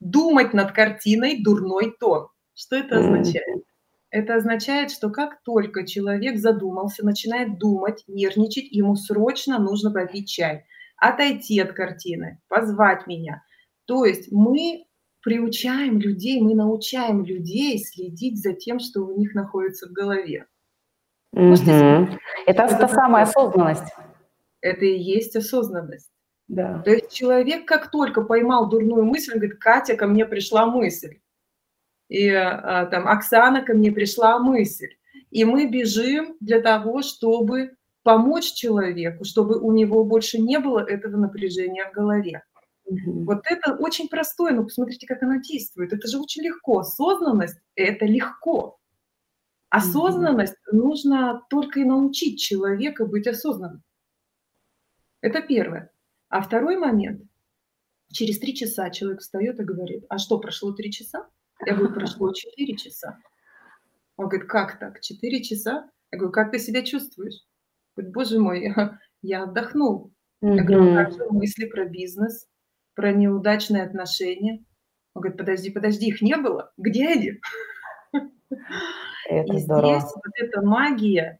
Думать 0.00 0.52
над 0.52 0.72
картиной 0.72 1.42
дурной 1.42 1.94
тон. 1.98 2.28
Что 2.54 2.76
это 2.76 2.98
означает? 2.98 3.64
Это 4.10 4.36
означает, 4.36 4.90
что 4.90 5.10
как 5.10 5.42
только 5.42 5.86
человек 5.86 6.38
задумался, 6.38 7.04
начинает 7.04 7.58
думать, 7.58 8.04
нервничать, 8.06 8.70
ему 8.70 8.96
срочно 8.96 9.58
нужно 9.58 9.90
попить 9.90 10.30
чай, 10.30 10.64
отойти 10.96 11.60
от 11.60 11.72
картины, 11.72 12.40
позвать 12.48 13.06
меня. 13.06 13.42
То 13.88 14.04
есть 14.04 14.30
мы 14.30 14.84
приучаем 15.22 15.98
людей, 15.98 16.42
мы 16.42 16.54
научаем 16.54 17.24
людей 17.24 17.78
следить 17.78 18.40
за 18.40 18.52
тем, 18.52 18.80
что 18.80 19.00
у 19.00 19.18
них 19.18 19.34
находится 19.34 19.88
в 19.88 19.92
голове. 19.92 20.44
Угу. 21.32 21.54
Это 22.46 22.68
та 22.68 22.88
самая 22.88 23.22
осознанность. 23.22 23.90
Это 24.60 24.84
и 24.84 24.98
есть 24.98 25.34
осознанность. 25.36 26.10
Да. 26.48 26.82
То 26.82 26.90
есть 26.90 27.12
человек, 27.12 27.66
как 27.66 27.90
только 27.90 28.22
поймал 28.22 28.68
дурную 28.68 29.04
мысль, 29.04 29.32
он 29.32 29.38
говорит, 29.38 29.58
Катя, 29.58 29.96
ко 29.96 30.06
мне 30.06 30.26
пришла 30.26 30.66
мысль. 30.66 31.20
И 32.08 32.28
а, 32.28 32.86
там 32.86 33.08
Оксана, 33.08 33.62
ко 33.62 33.72
мне 33.72 33.90
пришла 33.90 34.38
мысль. 34.38 34.96
И 35.30 35.44
мы 35.46 35.66
бежим 35.66 36.36
для 36.40 36.60
того, 36.60 37.00
чтобы 37.00 37.76
помочь 38.02 38.52
человеку, 38.52 39.24
чтобы 39.24 39.58
у 39.58 39.72
него 39.72 40.04
больше 40.04 40.38
не 40.38 40.58
было 40.58 40.80
этого 40.80 41.16
напряжения 41.16 41.88
в 41.88 41.92
голове. 41.92 42.42
Угу. 42.88 43.24
Вот 43.24 43.42
это 43.44 43.74
очень 43.74 44.08
простое, 44.08 44.52
но 44.52 44.64
посмотрите, 44.64 45.06
как 45.06 45.22
оно 45.22 45.40
действует. 45.40 45.92
Это 45.92 46.08
же 46.08 46.18
очень 46.18 46.42
легко. 46.42 46.78
Осознанность– 46.78 47.58
это 47.74 48.06
легко. 48.06 48.78
Осознанность 49.70 50.54
mm-hmm. 50.54 50.76
нужно 50.76 51.42
только 51.50 51.80
и 51.80 51.84
научить 51.84 52.40
человека 52.40 53.04
быть 53.04 53.26
осознанным. 53.26 53.82
Это 55.20 55.42
первое. 55.42 55.90
А 56.30 56.40
второй 56.40 56.78
момент. 56.78 57.22
Через 58.10 58.38
три 58.38 58.54
часа 58.54 58.88
человек 58.88 59.20
встает 59.20 59.60
и 59.60 59.64
говорит, 59.64 60.04
а 60.08 60.16
что, 60.16 60.38
прошло 60.38 60.72
три 60.72 60.90
часа? 60.90 61.28
Я 61.66 61.74
говорю, 61.74 61.92
прошло 61.92 62.32
четыре 62.32 62.74
часа. 62.76 63.18
Он 64.16 64.28
говорит, 64.28 64.48
как 64.48 64.78
так, 64.78 65.00
четыре 65.02 65.42
часа? 65.42 65.90
Я 66.10 66.18
говорю, 66.18 66.32
как 66.32 66.50
ты 66.50 66.58
себя 66.58 66.82
чувствуешь? 66.82 67.44
Говорит, 67.94 68.14
боже 68.14 68.38
мой, 68.38 68.74
я 69.22 69.42
отдохнул. 69.42 70.14
Mm-hmm. 70.42 70.56
Я 70.56 70.64
говорю, 70.64 70.92
«А 70.92 71.04
как 71.04 71.12
же 71.12 71.26
мысли 71.30 71.66
про 71.66 71.84
бизнес, 71.84 72.46
про 72.98 73.12
неудачные 73.12 73.84
отношения? 73.84 74.64
Он 75.14 75.22
говорит, 75.22 75.38
подожди, 75.38 75.70
подожди, 75.70 76.08
их 76.08 76.20
не 76.20 76.36
было? 76.36 76.72
Где 76.76 77.10
они? 77.10 77.32
Это 79.30 79.54
и 79.54 79.58
здорово. 79.58 80.00
здесь 80.00 80.12
вот 80.16 80.32
эта 80.34 80.62
магия, 80.62 81.38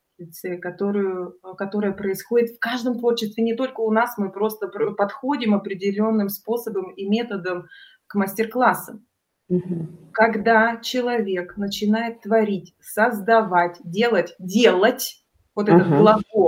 которую, 0.63 1.37
которая 1.57 1.91
происходит 1.91 2.51
в 2.51 2.61
каждом 2.61 3.01
творчестве, 3.01 3.43
не 3.43 3.57
только 3.57 3.81
у 3.81 3.91
нас, 3.91 4.17
мы 4.19 4.31
просто 4.31 4.69
подходим 4.69 5.53
определенным 5.53 6.29
способом 6.29 6.93
и 6.93 7.09
методом 7.09 7.67
к 8.07 8.15
мастер-классам. 8.15 9.05
Угу. 9.49 9.89
Когда 10.13 10.77
человек 10.77 11.57
начинает 11.57 12.21
творить, 12.21 12.77
создавать, 12.81 13.79
делать, 13.83 14.37
делать, 14.39 15.25
вот 15.57 15.69
этот 15.69 15.89
угу. 15.89 15.97
глагол, 15.97 16.48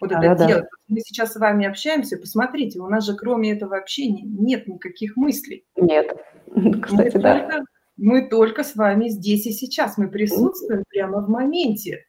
вот 0.00 0.12
это 0.12 0.34
да, 0.34 0.46
делать. 0.46 0.64
Мы 0.88 1.00
сейчас 1.00 1.32
с 1.32 1.36
вами 1.36 1.66
общаемся, 1.66 2.16
посмотрите, 2.16 2.80
у 2.80 2.88
нас 2.88 3.04
же 3.04 3.14
кроме 3.14 3.52
этого 3.52 3.76
общения 3.76 4.22
нет 4.22 4.66
никаких 4.66 5.16
мыслей. 5.16 5.66
Нет, 5.76 6.16
кстати, 6.82 7.16
мы 7.16 7.22
да. 7.22 7.40
Только 7.40 7.64
мы 8.02 8.26
только 8.26 8.64
с 8.64 8.76
вами 8.76 9.08
здесь 9.08 9.46
и 9.46 9.52
сейчас, 9.52 9.98
мы 9.98 10.08
присутствуем 10.08 10.84
прямо 10.88 11.20
в 11.20 11.28
моменте. 11.28 12.06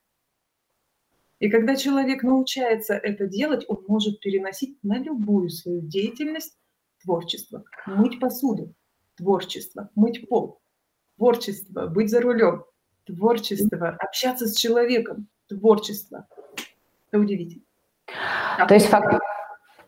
И 1.40 1.50
когда 1.50 1.76
человек 1.76 2.24
научается 2.24 2.94
это 2.94 3.28
делать, 3.28 3.66
он 3.68 3.84
может 3.90 4.22
переносить 4.22 4.78
на 4.84 5.00
любую 5.00 5.50
свою 5.50 5.82
деятельность 5.82 6.58
творчество. 7.04 7.66
Мыть 7.86 8.22
посуду, 8.22 8.74
творчество, 9.18 9.90
мыть 9.96 10.30
пол, 10.30 10.62
творчество, 11.18 11.88
быть 11.88 12.10
за 12.10 12.22
рулем, 12.22 12.64
творчество, 13.04 13.90
общаться 14.00 14.48
с 14.48 14.56
человеком, 14.56 15.28
творчество. 15.50 16.26
Это 17.10 17.20
удивительно. 17.20 17.66
То 18.68 18.74
есть 18.74 18.88
факт, 18.88 19.20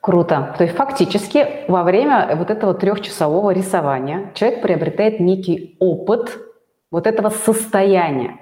Круто. 0.04 0.54
То 0.58 0.66
есть 0.66 0.76
фактически 0.76 1.64
во 1.70 1.84
время 1.84 2.36
вот 2.36 2.52
этого 2.52 2.74
трехчасового 2.74 3.52
рисования 3.52 4.34
человек 4.34 4.62
приобретает 4.62 5.22
некий 5.22 5.78
опыт 5.80 6.40
вот 6.92 7.08
этого 7.08 7.30
состояния. 7.30 8.38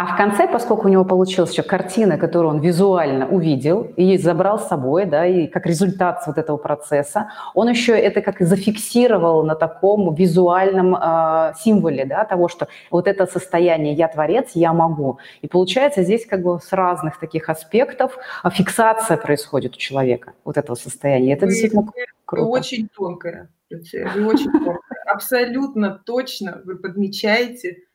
А 0.00 0.06
в 0.06 0.16
конце, 0.16 0.46
поскольку 0.46 0.86
у 0.86 0.90
него 0.90 1.04
получилась 1.04 1.50
еще 1.50 1.64
картина, 1.64 2.18
которую 2.18 2.54
он 2.54 2.60
визуально 2.60 3.26
увидел 3.26 3.82
и 3.96 4.16
забрал 4.16 4.60
с 4.60 4.68
собой, 4.68 5.06
да, 5.06 5.26
и 5.26 5.48
как 5.48 5.66
результат 5.66 6.22
вот 6.24 6.38
этого 6.38 6.56
процесса, 6.56 7.32
он 7.52 7.68
еще 7.68 7.98
это 7.98 8.20
как 8.20 8.40
и 8.40 8.44
зафиксировал 8.44 9.42
на 9.42 9.56
таком 9.56 10.14
визуальном 10.14 10.94
э, 10.94 11.52
символе, 11.58 12.04
да, 12.04 12.24
того, 12.24 12.46
что 12.46 12.68
вот 12.92 13.08
это 13.08 13.26
состояние 13.26 13.94
«я 13.94 14.06
творец, 14.06 14.50
я 14.54 14.72
могу». 14.72 15.18
И 15.42 15.48
получается 15.48 16.04
здесь 16.04 16.26
как 16.26 16.44
бы 16.44 16.60
с 16.60 16.72
разных 16.72 17.18
таких 17.18 17.48
аспектов 17.48 18.16
а 18.44 18.50
фиксация 18.50 19.16
происходит 19.16 19.74
у 19.74 19.78
человека 19.78 20.32
вот 20.44 20.58
этого 20.58 20.76
состояния. 20.76 21.32
Это 21.32 21.46
вы, 21.46 21.50
действительно 21.50 21.90
круто. 22.24 22.44
Вы 22.44 22.56
очень 22.56 22.88
тонкая, 22.94 23.50
вы 23.68 24.26
очень 24.28 24.52
тонкая. 24.52 24.78
Абсолютно 25.12 26.00
точно 26.06 26.62
вы 26.64 26.76
подмечаете 26.76 27.87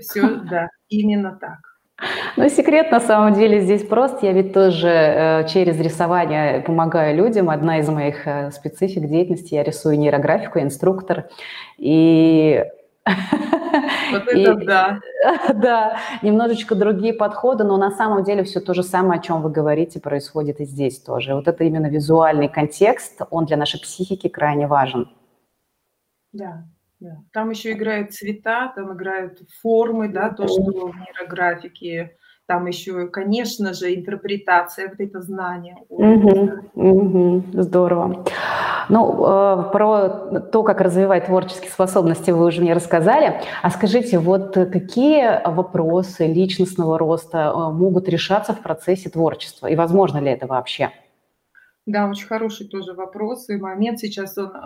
все, 0.00 0.36
да, 0.50 0.68
именно 0.88 1.36
так. 1.40 1.58
Ну, 2.36 2.48
секрет 2.50 2.90
на 2.90 3.00
самом 3.00 3.32
деле 3.34 3.60
здесь 3.60 3.82
прост. 3.82 4.22
Я 4.22 4.32
ведь 4.32 4.52
тоже 4.52 4.88
э, 4.88 5.48
через 5.48 5.80
рисование 5.80 6.60
помогаю 6.60 7.16
людям. 7.16 7.48
Одна 7.48 7.78
из 7.78 7.88
моих 7.88 8.26
э, 8.26 8.50
специфик 8.50 9.08
деятельности, 9.08 9.54
я 9.54 9.62
рисую 9.62 9.98
нейрографику, 9.98 10.58
инструктор. 10.58 11.30
И 11.78 12.62
вот 14.12 14.22
это 14.28 14.36
и, 14.36 14.64
да. 14.66 15.00
Да, 15.54 15.98
немножечко 16.20 16.74
другие 16.74 17.14
подходы, 17.14 17.64
но 17.64 17.78
на 17.78 17.90
самом 17.90 18.24
деле 18.24 18.44
все 18.44 18.60
то 18.60 18.74
же 18.74 18.82
самое, 18.82 19.18
о 19.18 19.22
чем 19.22 19.40
вы 19.40 19.50
говорите, 19.50 19.98
происходит 19.98 20.60
и 20.60 20.66
здесь 20.66 21.00
тоже. 21.00 21.34
Вот 21.34 21.48
это 21.48 21.64
именно 21.64 21.86
визуальный 21.86 22.48
контекст, 22.48 23.22
он 23.30 23.46
для 23.46 23.56
нашей 23.56 23.80
психики 23.80 24.28
крайне 24.28 24.66
важен. 24.66 25.08
Да, 26.32 26.64
да. 27.00 27.18
Там 27.32 27.50
еще 27.50 27.72
играют 27.72 28.14
цвета, 28.14 28.72
там 28.74 28.94
играют 28.94 29.40
формы, 29.60 30.08
да, 30.08 30.30
то, 30.30 30.48
что 30.48 30.62
в 30.62 30.96
нейрографике. 30.96 32.16
Там 32.46 32.66
еще, 32.66 33.08
конечно 33.08 33.74
же, 33.74 33.92
интерпретация, 33.92 34.88
вот 34.88 35.00
это 35.00 35.20
знание. 35.20 35.76
Угу, 35.88 36.50
угу, 36.74 37.44
здорово. 37.54 38.24
Ну, 38.88 39.26
э, 39.26 39.72
про 39.72 40.40
то, 40.52 40.62
как 40.62 40.80
развивать 40.80 41.26
творческие 41.26 41.70
способности, 41.70 42.30
вы 42.30 42.46
уже 42.46 42.62
мне 42.62 42.72
рассказали. 42.72 43.40
А 43.62 43.70
скажите, 43.70 44.20
вот 44.20 44.54
какие 44.54 45.44
вопросы 45.44 46.26
личностного 46.26 46.98
роста 46.98 47.52
э, 47.52 47.72
могут 47.72 48.08
решаться 48.08 48.52
в 48.52 48.62
процессе 48.62 49.10
творчества? 49.10 49.66
И 49.66 49.74
возможно 49.74 50.18
ли 50.18 50.30
это 50.30 50.46
вообще? 50.46 50.92
Да, 51.84 52.06
очень 52.08 52.28
хороший 52.28 52.68
тоже 52.68 52.94
вопрос. 52.94 53.48
И 53.48 53.56
момент 53.56 53.98
сейчас 53.98 54.38
он 54.38 54.54
э, 54.54 54.58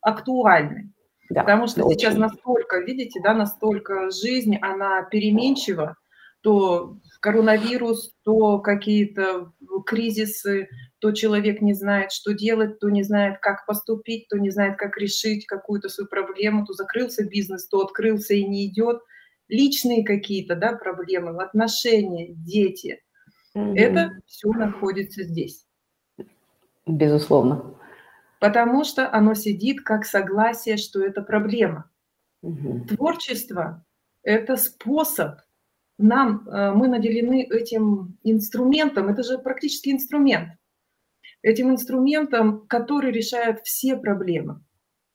актуальный. 0.00 0.93
Да, 1.30 1.42
Потому 1.42 1.66
что 1.66 1.84
очень. 1.84 1.98
сейчас 1.98 2.16
настолько, 2.16 2.80
видите, 2.80 3.20
да, 3.22 3.34
настолько 3.34 4.10
жизнь, 4.10 4.56
она 4.60 5.02
переменчива, 5.02 5.96
то 6.42 6.98
коронавирус, 7.20 8.12
то 8.22 8.58
какие-то 8.58 9.52
кризисы, 9.86 10.68
то 10.98 11.12
человек 11.12 11.62
не 11.62 11.72
знает, 11.72 12.12
что 12.12 12.34
делать, 12.34 12.78
то 12.78 12.90
не 12.90 13.02
знает, 13.02 13.38
как 13.40 13.64
поступить, 13.66 14.28
то 14.28 14.38
не 14.38 14.50
знает, 14.50 14.76
как 14.76 14.98
решить 14.98 15.46
какую-то 15.46 15.88
свою 15.88 16.08
проблему, 16.08 16.66
то 16.66 16.74
закрылся 16.74 17.24
бизнес, 17.24 17.66
то 17.68 17.80
открылся 17.80 18.34
и 18.34 18.44
не 18.44 18.66
идет. 18.66 19.00
Личные 19.48 20.04
какие-то 20.04 20.54
да, 20.54 20.72
проблемы, 20.72 21.42
отношения, 21.42 22.34
дети. 22.34 23.00
Угу. 23.54 23.74
Это 23.76 24.10
все 24.26 24.48
находится 24.52 25.22
здесь. 25.22 25.64
Безусловно 26.86 27.74
потому 28.44 28.84
что 28.84 29.10
оно 29.10 29.32
сидит 29.32 29.80
как 29.80 30.04
согласие, 30.04 30.76
что 30.76 31.02
это 31.02 31.22
проблема. 31.22 31.90
Угу. 32.42 32.88
Творчество– 32.88 33.86
это 34.22 34.56
способ. 34.56 35.38
Нам, 35.96 36.46
э, 36.46 36.72
мы 36.72 36.88
наделены 36.88 37.44
этим 37.44 38.18
инструментом, 38.22 39.08
это 39.08 39.22
же 39.22 39.38
практически 39.38 39.88
инструмент. 39.88 40.50
этим 41.40 41.70
инструментом, 41.70 42.66
который 42.66 43.12
решает 43.12 43.60
все 43.64 43.96
проблемы. 43.96 44.60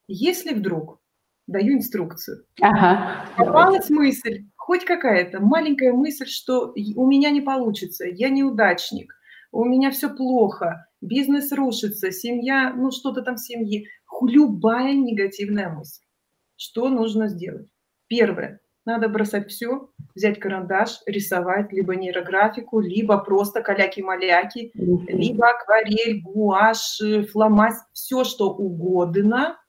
Если 0.08 0.56
вдруг 0.56 1.00
даю 1.46 1.74
инструкцию, 1.74 2.46
ага, 2.62 3.28
попалась 3.38 3.92
мысль, 3.92 4.46
хоть 4.56 4.86
какая-то 4.86 5.40
маленькая 5.40 5.94
мысль, 5.94 6.26
что 6.26 6.74
у 6.96 7.06
меня 7.06 7.30
не 7.30 7.42
получится, 7.42 8.06
я 8.06 8.30
неудачник, 8.30 9.14
у 9.52 9.66
меня 9.66 9.92
все 9.92 10.10
плохо, 10.10 10.89
бизнес 11.02 11.52
рушится, 11.52 12.12
семья, 12.12 12.74
ну 12.76 12.92
что-то 12.92 13.22
там 13.22 13.36
в 13.36 13.40
семье, 13.40 13.88
любая 14.22 14.94
негативная 14.94 15.70
мысль. 15.70 16.04
Что 16.56 16.90
нужно 16.90 17.28
сделать? 17.30 17.70
Первое. 18.08 18.60
Надо 18.86 19.08
бросать 19.08 19.50
все, 19.50 19.92
взять 20.16 20.40
карандаш, 20.40 21.02
рисовать 21.06 21.72
либо 21.72 21.96
нейрографику, 21.96 22.80
либо 22.80 23.18
просто 23.20 23.62
каляки-маляки, 23.62 24.72
mm-hmm. 24.76 25.06
либо 25.08 25.50
акварель, 25.50 26.22
гуашь, 26.22 27.00
фломастер, 27.32 27.86
все 27.94 28.24
что 28.24 28.50
угодно. 28.50 29.60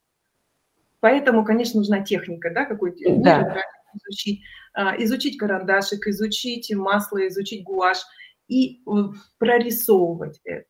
Поэтому, 1.00 1.44
конечно, 1.44 1.80
нужна 1.80 2.00
техника, 2.00 2.50
да, 2.54 2.64
какой-то 2.64 2.98
да. 3.16 3.62
изучить, 3.94 4.40
а, 4.74 4.96
изучить 5.02 5.38
карандашик, 5.38 6.06
изучить 6.06 6.72
масло, 6.74 7.26
изучить 7.28 7.64
гуашь 7.64 8.02
и 8.48 8.80
э, 8.86 8.90
прорисовывать 9.38 10.40
это 10.44 10.64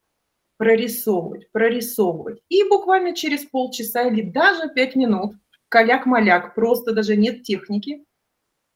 прорисовывать, 0.61 1.51
прорисовывать. 1.53 2.42
И 2.51 2.64
буквально 2.64 3.14
через 3.14 3.46
полчаса 3.46 4.03
или 4.03 4.20
даже 4.20 4.68
пять 4.68 4.94
минут, 4.94 5.33
каляк-маляк, 5.70 6.55
просто 6.55 6.92
даже 6.92 7.16
нет 7.16 7.44
техники, 7.44 8.05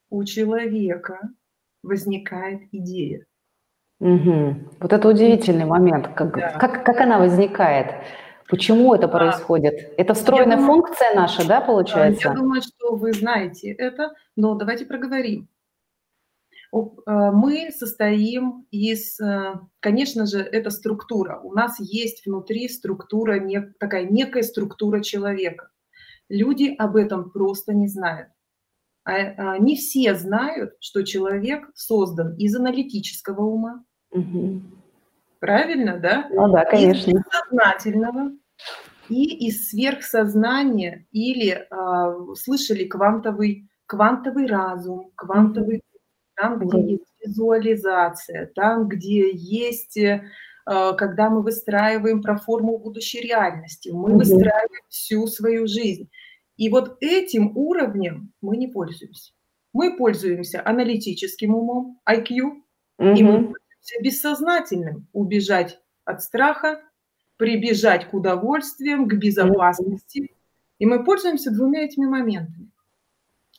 у 0.09 0.25
человека 0.25 1.21
возникает 1.83 2.63
идея. 2.73 3.27
Угу. 4.01 4.55
Вот 4.81 4.93
это 4.95 5.09
удивительный 5.09 5.67
момент. 5.67 6.09
Как, 6.15 6.35
да. 6.35 6.53
как, 6.53 6.87
как 6.87 7.01
она 7.03 7.19
возникает? 7.19 7.89
Почему 8.49 8.95
это 8.95 9.07
происходит? 9.07 9.75
А, 9.75 10.01
это 10.01 10.15
встроенная 10.15 10.57
думаю, 10.57 10.73
функция 10.73 11.15
наша, 11.15 11.47
да, 11.47 11.61
получается? 11.61 12.29
Я 12.29 12.35
думаю, 12.35 12.63
что 12.63 12.95
вы 12.97 13.13
знаете 13.13 13.71
это, 13.71 14.15
но 14.37 14.55
давайте 14.55 14.87
проговорим. 14.87 15.49
Э, 16.75 17.31
мы 17.31 17.71
состоим 17.71 18.67
из, 18.71 19.21
э, 19.21 19.55
конечно 19.81 20.27
же, 20.27 20.41
это 20.41 20.71
структура. 20.71 21.41
У 21.43 21.53
нас 21.53 21.79
есть 21.79 22.27
внутри 22.27 22.69
структура, 22.69 23.41
такая 23.79 24.05
некая 24.05 24.43
структура 24.43 25.01
человека. 25.01 25.71
Люди 26.29 26.75
об 26.79 26.97
этом 26.97 27.31
просто 27.31 27.75
не 27.75 27.87
знают. 27.87 28.29
А, 29.05 29.13
а, 29.13 29.59
не 29.59 29.77
все 29.77 30.15
знают, 30.15 30.73
что 30.81 31.03
человек 31.03 31.71
создан 31.75 32.35
из 32.37 32.57
аналитического 32.57 33.43
ума. 33.43 33.85
Угу. 34.11 34.63
Правильно, 35.41 35.99
да? 35.99 36.27
Ну 36.31 36.51
да, 36.51 36.65
конечно. 36.65 37.11
Из 37.11 37.23
сознательного 37.31 38.33
и 39.11 39.47
из 39.47 39.69
сверхсознания 39.69 41.07
или 41.13 41.67
э, 41.71 42.35
слышали 42.35 42.85
квантовый, 42.85 43.69
квантовый 43.87 44.47
разум, 44.47 45.11
квантовый 45.15 45.83
там, 46.37 46.59
где 46.59 46.93
есть 46.93 47.05
визуализация, 47.25 48.51
там, 48.55 48.89
где 48.89 49.31
есть, 49.33 49.97
э, 49.97 50.23
когда 50.65 51.31
мы 51.31 51.43
выстраиваем 51.43 52.23
проформу 52.23 52.79
будущей 52.79 53.21
реальности, 53.21 53.91
мы 53.91 54.17
выстраиваем 54.17 54.83
всю 54.89 55.27
свою 55.27 55.67
жизнь. 55.67 56.09
И 56.57 56.69
вот 56.69 56.99
этим 57.01 57.57
уровнем 57.57 58.33
мы 58.41 58.57
не 58.57 58.69
пользуемся. 58.69 59.33
Мы 59.73 59.97
пользуемся 59.97 60.63
аналитическим 60.65 61.55
умом, 61.55 62.01
IQ, 62.09 62.63
и 62.99 63.23
мы 63.23 63.33
пользуемся 63.47 64.03
бессознательным. 64.03 65.09
Убежать 65.13 65.81
от 66.05 66.23
страха, 66.23 66.81
прибежать 67.37 68.09
к 68.09 68.15
удовольствиям, 68.15 69.09
к 69.09 69.15
безопасности. 69.15 70.31
И 70.79 70.87
мы 70.87 71.05
пользуемся 71.05 71.51
двумя 71.51 71.85
этими 71.85 72.07
моментами. 72.07 72.71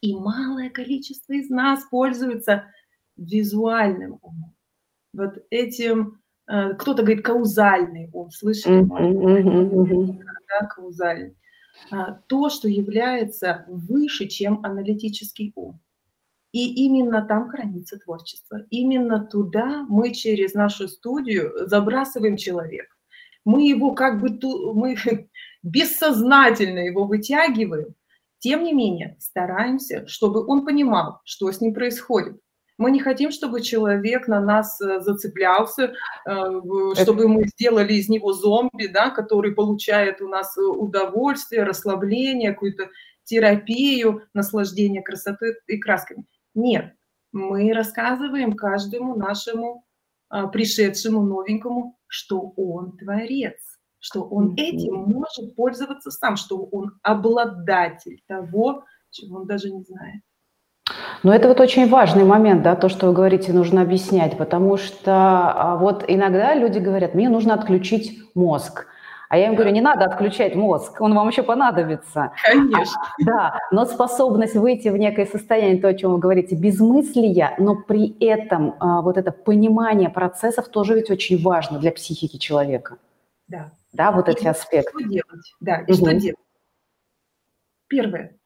И 0.06 0.14
малое 0.14 0.70
количество 0.70 1.34
из 1.34 1.50
нас 1.50 1.84
пользуется 1.90 2.66
визуальным 3.18 4.20
умом. 4.22 4.54
Вот 5.14 5.44
этим, 5.50 6.22
э, 6.48 6.76
кто-то 6.76 7.02
говорит 7.02 7.26
каузальный 7.26 8.12
ум, 8.14 8.30
слышали? 8.30 8.84
Mm-hmm. 8.84 10.20
Да, 10.48 10.68
каузальный. 10.68 11.36
А, 11.90 12.12
то, 12.28 12.50
что 12.50 12.68
является 12.68 13.66
выше, 13.68 14.28
чем 14.28 14.64
аналитический 14.64 15.52
ум. 15.56 15.80
И 16.52 16.86
именно 16.86 17.26
там 17.26 17.50
хранится 17.50 17.98
творчество. 17.98 18.64
Именно 18.70 19.26
туда 19.26 19.88
мы 19.90 20.14
через 20.14 20.54
нашу 20.54 20.88
студию 20.88 21.68
забрасываем 21.68 22.38
человека. 22.38 22.94
Мы 23.44 23.68
его 23.68 23.96
как 23.96 24.22
бы 24.22 24.30
ту, 24.30 24.72
мы 24.76 24.98
бессознательно 25.64 26.80
его 26.80 27.06
вытягиваем, 27.06 27.96
тем 28.40 28.64
не 28.64 28.74
менее, 28.74 29.18
стараемся, 29.20 30.06
чтобы 30.08 30.46
он 30.46 30.66
понимал, 30.66 31.22
что 31.24 31.52
с 31.52 31.62
ним 31.62 31.74
происходит. 31.74 32.40
Мы 32.78 32.92
не 32.92 33.00
хотим, 33.00 33.32
чтобы 33.32 33.62
человек 33.62 34.28
на 34.28 34.42
нас 34.42 34.82
э, 34.82 35.00
зацеплялся, 35.00 35.94
э, 36.26 36.62
чтобы 36.96 37.28
мы 37.28 37.48
сделали 37.48 37.94
из 37.94 38.10
него 38.10 38.34
зомби, 38.34 38.88
да, 38.88 39.12
который 39.12 39.54
получает 39.54 40.22
у 40.22 40.28
нас 40.28 40.58
э, 40.58 40.62
удовольствие, 40.62 41.64
расслабление, 41.64 42.52
какую-то 42.52 42.90
терапию, 43.24 44.24
наслаждение 44.34 45.02
красотой 45.02 45.56
и 45.68 45.78
красками. 45.78 46.26
Нет, 46.54 46.94
мы 47.32 47.74
рассказываем 47.74 48.54
каждому 48.54 49.16
нашему 49.16 49.86
пришедшему 50.52 51.22
новенькому, 51.22 51.98
что 52.08 52.54
он 52.58 52.98
творец 52.98 53.75
что 54.06 54.22
он 54.22 54.54
этим 54.56 54.94
может 54.94 55.56
пользоваться 55.56 56.12
сам, 56.12 56.36
что 56.36 56.58
он 56.72 56.92
обладатель 57.02 58.22
того, 58.28 58.84
чего 59.10 59.38
он 59.38 59.48
даже 59.48 59.72
не 59.72 59.82
знает. 59.82 60.22
Но 61.24 61.34
это 61.34 61.48
вот 61.48 61.60
очень 61.60 61.90
важный 61.90 62.24
момент, 62.24 62.62
да, 62.62 62.76
то, 62.76 62.88
что 62.88 63.08
вы 63.08 63.14
говорите, 63.14 63.52
нужно 63.52 63.82
объяснять, 63.82 64.38
потому 64.38 64.78
что 64.78 65.12
а, 65.12 65.76
вот 65.78 66.06
иногда 66.08 66.54
люди 66.54 66.78
говорят, 66.78 67.16
мне 67.16 67.30
нужно 67.30 67.56
отключить 67.56 68.22
мозг. 68.36 68.86
А 69.28 69.40
я 69.40 69.48
им 69.48 69.56
говорю, 69.56 69.72
не 69.72 69.82
надо 69.82 70.06
отключать 70.06 70.54
мозг, 70.54 71.02
он 71.02 71.16
вам 71.16 71.30
еще 71.30 71.42
понадобится. 71.42 72.32
Конечно. 72.44 73.02
А, 73.02 73.24
да, 73.26 73.60
но 73.72 73.86
способность 73.86 74.54
выйти 74.54 74.90
в 74.90 74.98
некое 74.98 75.26
состояние, 75.26 75.82
то, 75.82 75.88
о 75.88 75.96
чем 75.96 76.12
вы 76.12 76.20
говорите, 76.20 76.56
безмыслия, 76.56 77.56
но 77.58 77.76
при 77.76 78.16
этом 78.24 78.76
а, 78.80 79.02
вот 79.02 79.18
это 79.18 79.32
понимание 79.32 80.12
процессов 80.12 80.68
тоже 80.68 80.94
ведь 80.94 81.10
очень 81.10 81.42
важно 81.42 81.80
для 81.80 81.92
психики 81.92 82.38
человека. 82.38 82.98
Да, 83.48 83.72
да, 83.96 84.12
вот 84.12 84.28
и 84.28 84.32
эти 84.32 84.46
аспекты. 84.48 85.00
Что 85.00 85.10
делать? 85.10 85.56
Да, 85.60 85.82
и 85.82 85.92
угу. 85.92 85.94
что 85.94 86.12
делать? 86.12 86.40
Первое. 87.88 88.40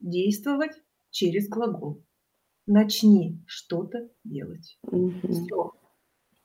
Действовать 0.00 0.72
через 1.10 1.48
глагол. 1.48 2.02
Начни 2.66 3.42
что-то 3.46 4.08
делать. 4.24 4.78
Угу. 4.82 5.20
Все. 5.22 5.72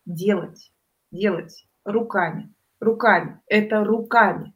Делать. 0.05 0.71
Делать. 1.11 1.65
Руками. 1.85 2.53
Руками. 2.79 3.39
Это 3.47 3.83
руками. 3.83 4.53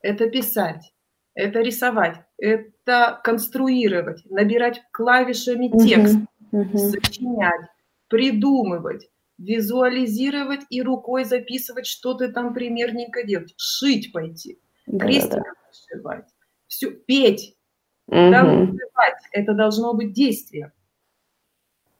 Это 0.00 0.28
писать. 0.28 0.92
Это 1.34 1.60
рисовать. 1.60 2.20
Это 2.38 3.20
конструировать. 3.22 4.24
Набирать 4.26 4.82
клавишами 4.92 5.68
текст. 5.86 6.16
Угу. 6.50 6.78
Сочинять. 6.78 7.70
Придумывать 8.08 9.08
визуализировать 9.38 10.62
и 10.70 10.82
рукой 10.82 11.24
записывать, 11.24 11.86
что 11.86 12.14
ты 12.14 12.28
там 12.32 12.54
примерненько 12.54 13.24
делать, 13.24 13.54
шить 13.56 14.12
пойти, 14.12 14.58
да, 14.86 15.04
крестиком 15.04 15.42
да, 15.42 15.52
да. 15.52 15.72
сшивать, 15.72 16.28
все, 16.66 16.90
петь, 16.90 17.56
угу. 18.06 18.16
да, 18.16 18.78
это 19.32 19.54
должно 19.54 19.94
быть 19.94 20.12
действие. 20.12 20.72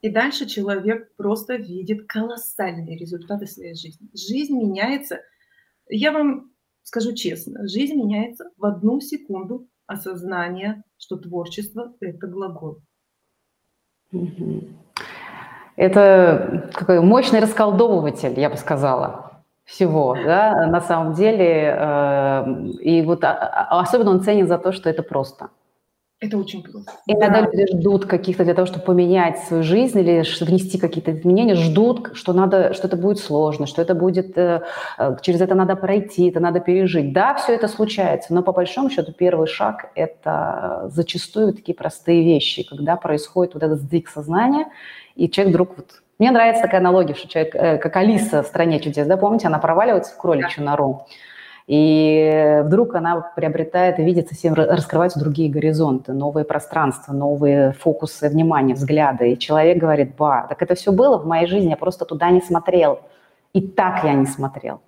И 0.03 0.09
дальше 0.09 0.47
человек 0.47 1.15
просто 1.17 1.57
видит 1.57 2.07
колоссальные 2.07 2.97
результаты 2.97 3.47
своей 3.47 3.75
жизни. 3.75 4.09
Жизнь 4.15 4.57
меняется, 4.57 5.21
я 5.89 6.13
вам 6.13 6.53
скажу 6.83 7.13
честно, 7.13 7.67
жизнь 7.67 7.95
меняется 7.95 8.51
в 8.57 8.65
одну 8.65 9.01
секунду 9.01 9.69
осознания, 9.87 10.85
что 10.99 11.17
творчество– 11.17 11.95
это 12.01 12.27
глагол. 12.27 12.81
Угу. 14.13 14.69
Это 15.77 16.71
такой 16.73 17.01
мощный 17.01 17.41
расколдовыватель, 17.41 18.39
я 18.41 18.49
бы 18.49 18.57
сказала, 18.57 19.43
всего, 19.65 20.15
да, 20.15 20.67
на 20.67 20.81
самом 20.81 21.13
деле. 21.13 21.77
Э, 21.77 22.45
и 22.81 23.03
вот 23.03 23.25
а, 23.25 23.33
а, 23.71 23.81
особенно 23.81 24.11
он 24.11 24.23
ценен 24.23 24.47
за 24.47 24.59
то, 24.59 24.73
что 24.73 24.89
это 24.89 25.03
просто. 25.03 25.49
Это 26.19 26.39
очень 26.39 26.63
просто. 26.63 26.93
Иногда 27.07 27.43
да. 27.43 27.51
люди 27.51 27.67
ждут 27.77 28.07
каких-то 28.07 28.43
для 28.45 28.55
того, 28.55 28.65
чтобы 28.65 28.87
поменять 28.87 29.39
свою 29.41 29.63
жизнь 29.63 29.99
или 29.99 30.25
внести 30.41 30.79
какие-то 30.79 31.13
изменения, 31.13 31.55
ждут, 31.55 32.13
что 32.15 32.33
надо, 32.33 32.73
что 32.73 32.87
это 32.87 32.97
будет 32.97 33.19
сложно, 33.19 33.67
что 33.67 33.83
это 33.83 33.95
будет, 33.95 34.37
э, 34.39 34.63
э, 34.97 35.17
через 35.21 35.43
это 35.43 35.55
надо 35.55 35.77
пройти, 35.77 36.31
это 36.31 36.41
надо 36.41 36.61
пережить. 36.61 37.13
Да, 37.13 37.35
все 37.35 37.53
это 37.53 37.69
случается, 37.69 38.33
но 38.33 38.43
по 38.43 38.53
большому 38.53 38.89
счету 38.89 39.13
первый 39.13 39.47
шаг– 39.47 39.91
это 39.95 40.89
зачастую 40.91 41.53
такие 41.53 41.75
простые 41.75 42.25
вещи, 42.25 42.63
когда 42.67 42.97
происходит 42.97 43.53
вот 43.53 43.63
этот 43.63 43.79
сдвиг 43.81 44.09
сознания, 44.09 44.69
и 45.17 45.29
человек 45.29 45.53
вдруг 45.53 45.77
вот 45.77 46.03
Мне 46.19 46.31
нравится 46.31 46.63
такая 46.63 46.81
аналогия, 46.81 47.15
что 47.15 47.29
человек, 47.29 47.55
э, 47.55 47.77
как 47.77 47.95
Алиса 47.95 48.43
в 48.43 48.47
«Стране 48.47 48.81
чудес», 48.81 49.07
да, 49.07 49.19
помните, 49.19 49.49
она 49.49 49.59
проваливается 49.59 50.15
в 50.15 50.17
кроличью 50.17 50.65
нору, 50.65 51.07
и 51.67 52.63
вдруг 52.65 52.95
она 52.95 53.21
приобретает 53.35 53.99
и 53.99 54.05
видит 54.05 54.29
совсем, 54.29 54.55
раскрываются 54.55 55.19
другие 55.19 55.51
горизонты, 55.51 56.13
новые 56.13 56.45
пространства, 56.45 57.13
новые 57.13 57.73
фокусы 57.73 58.29
внимания, 58.29 58.75
взгляды. 58.75 59.33
И 59.33 59.39
человек 59.39 59.79
говорит, 59.79 60.15
ба, 60.17 60.47
так 60.49 60.63
это 60.63 60.77
все 60.77 60.93
было 60.93 61.19
в 61.19 61.27
моей 61.27 61.47
жизни, 61.49 61.71
я 61.71 61.77
просто 61.77 62.05
туда 62.05 62.31
не 62.31 62.41
смотрел. 62.41 63.01
И 63.53 63.61
так 63.67 64.05
я 64.05 64.13
не 64.15 64.27
смотрел. 64.27 64.81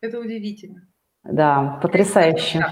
Это 0.00 0.18
удивительно. 0.18 0.82
Да, 1.22 1.78
потрясающе. 1.80 2.64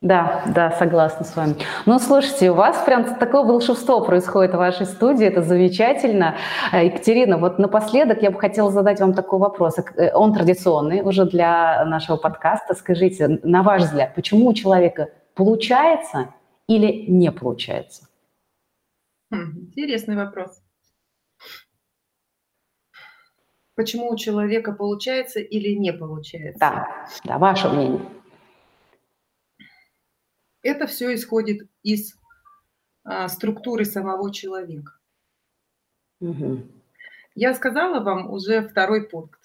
Да, 0.00 0.44
да, 0.54 0.70
согласна 0.70 1.24
с 1.24 1.34
вами. 1.34 1.56
Ну, 1.84 1.98
слушайте, 1.98 2.52
у 2.52 2.54
вас 2.54 2.84
прям 2.84 3.16
такое 3.16 3.42
волшебство 3.42 4.00
происходит 4.00 4.54
в 4.54 4.56
вашей 4.56 4.86
студии, 4.86 5.26
это 5.26 5.42
замечательно. 5.42 6.36
Э, 6.72 6.84
Екатерина, 6.84 7.36
вот 7.36 7.58
напоследок 7.58 8.22
я 8.22 8.30
бы 8.30 8.38
хотела 8.38 8.70
задать 8.70 9.00
вам 9.00 9.12
такой 9.12 9.40
вопрос. 9.40 9.76
Э, 9.78 10.12
он 10.14 10.34
традиционный 10.34 11.02
уже 11.02 11.24
для 11.24 11.84
нашего 11.84 12.16
подкаста. 12.16 12.74
Скажите, 12.74 13.40
на 13.42 13.64
ваш 13.64 13.82
взгляд, 13.82 14.14
почему 14.14 14.46
у 14.46 14.54
человека 14.54 15.08
получается 15.34 16.32
или 16.68 17.10
не 17.10 17.32
получается? 17.32 18.06
Хм, 19.32 19.66
интересный 19.66 20.14
вопрос. 20.14 20.62
Почему 23.74 24.10
у 24.10 24.16
человека 24.16 24.72
получается 24.72 25.40
или 25.40 25.74
не 25.74 25.92
получается? 25.92 26.58
Да, 26.60 26.88
да, 27.24 27.38
ваше 27.38 27.68
мнение. 27.68 28.00
Это 30.62 30.86
все 30.86 31.14
исходит 31.14 31.68
из 31.82 32.16
а, 33.04 33.28
структуры 33.28 33.84
самого 33.84 34.32
человека. 34.32 34.92
Угу. 36.20 36.66
Я 37.34 37.54
сказала 37.54 38.00
вам 38.00 38.30
уже 38.30 38.66
второй 38.66 39.08
пункт. 39.08 39.40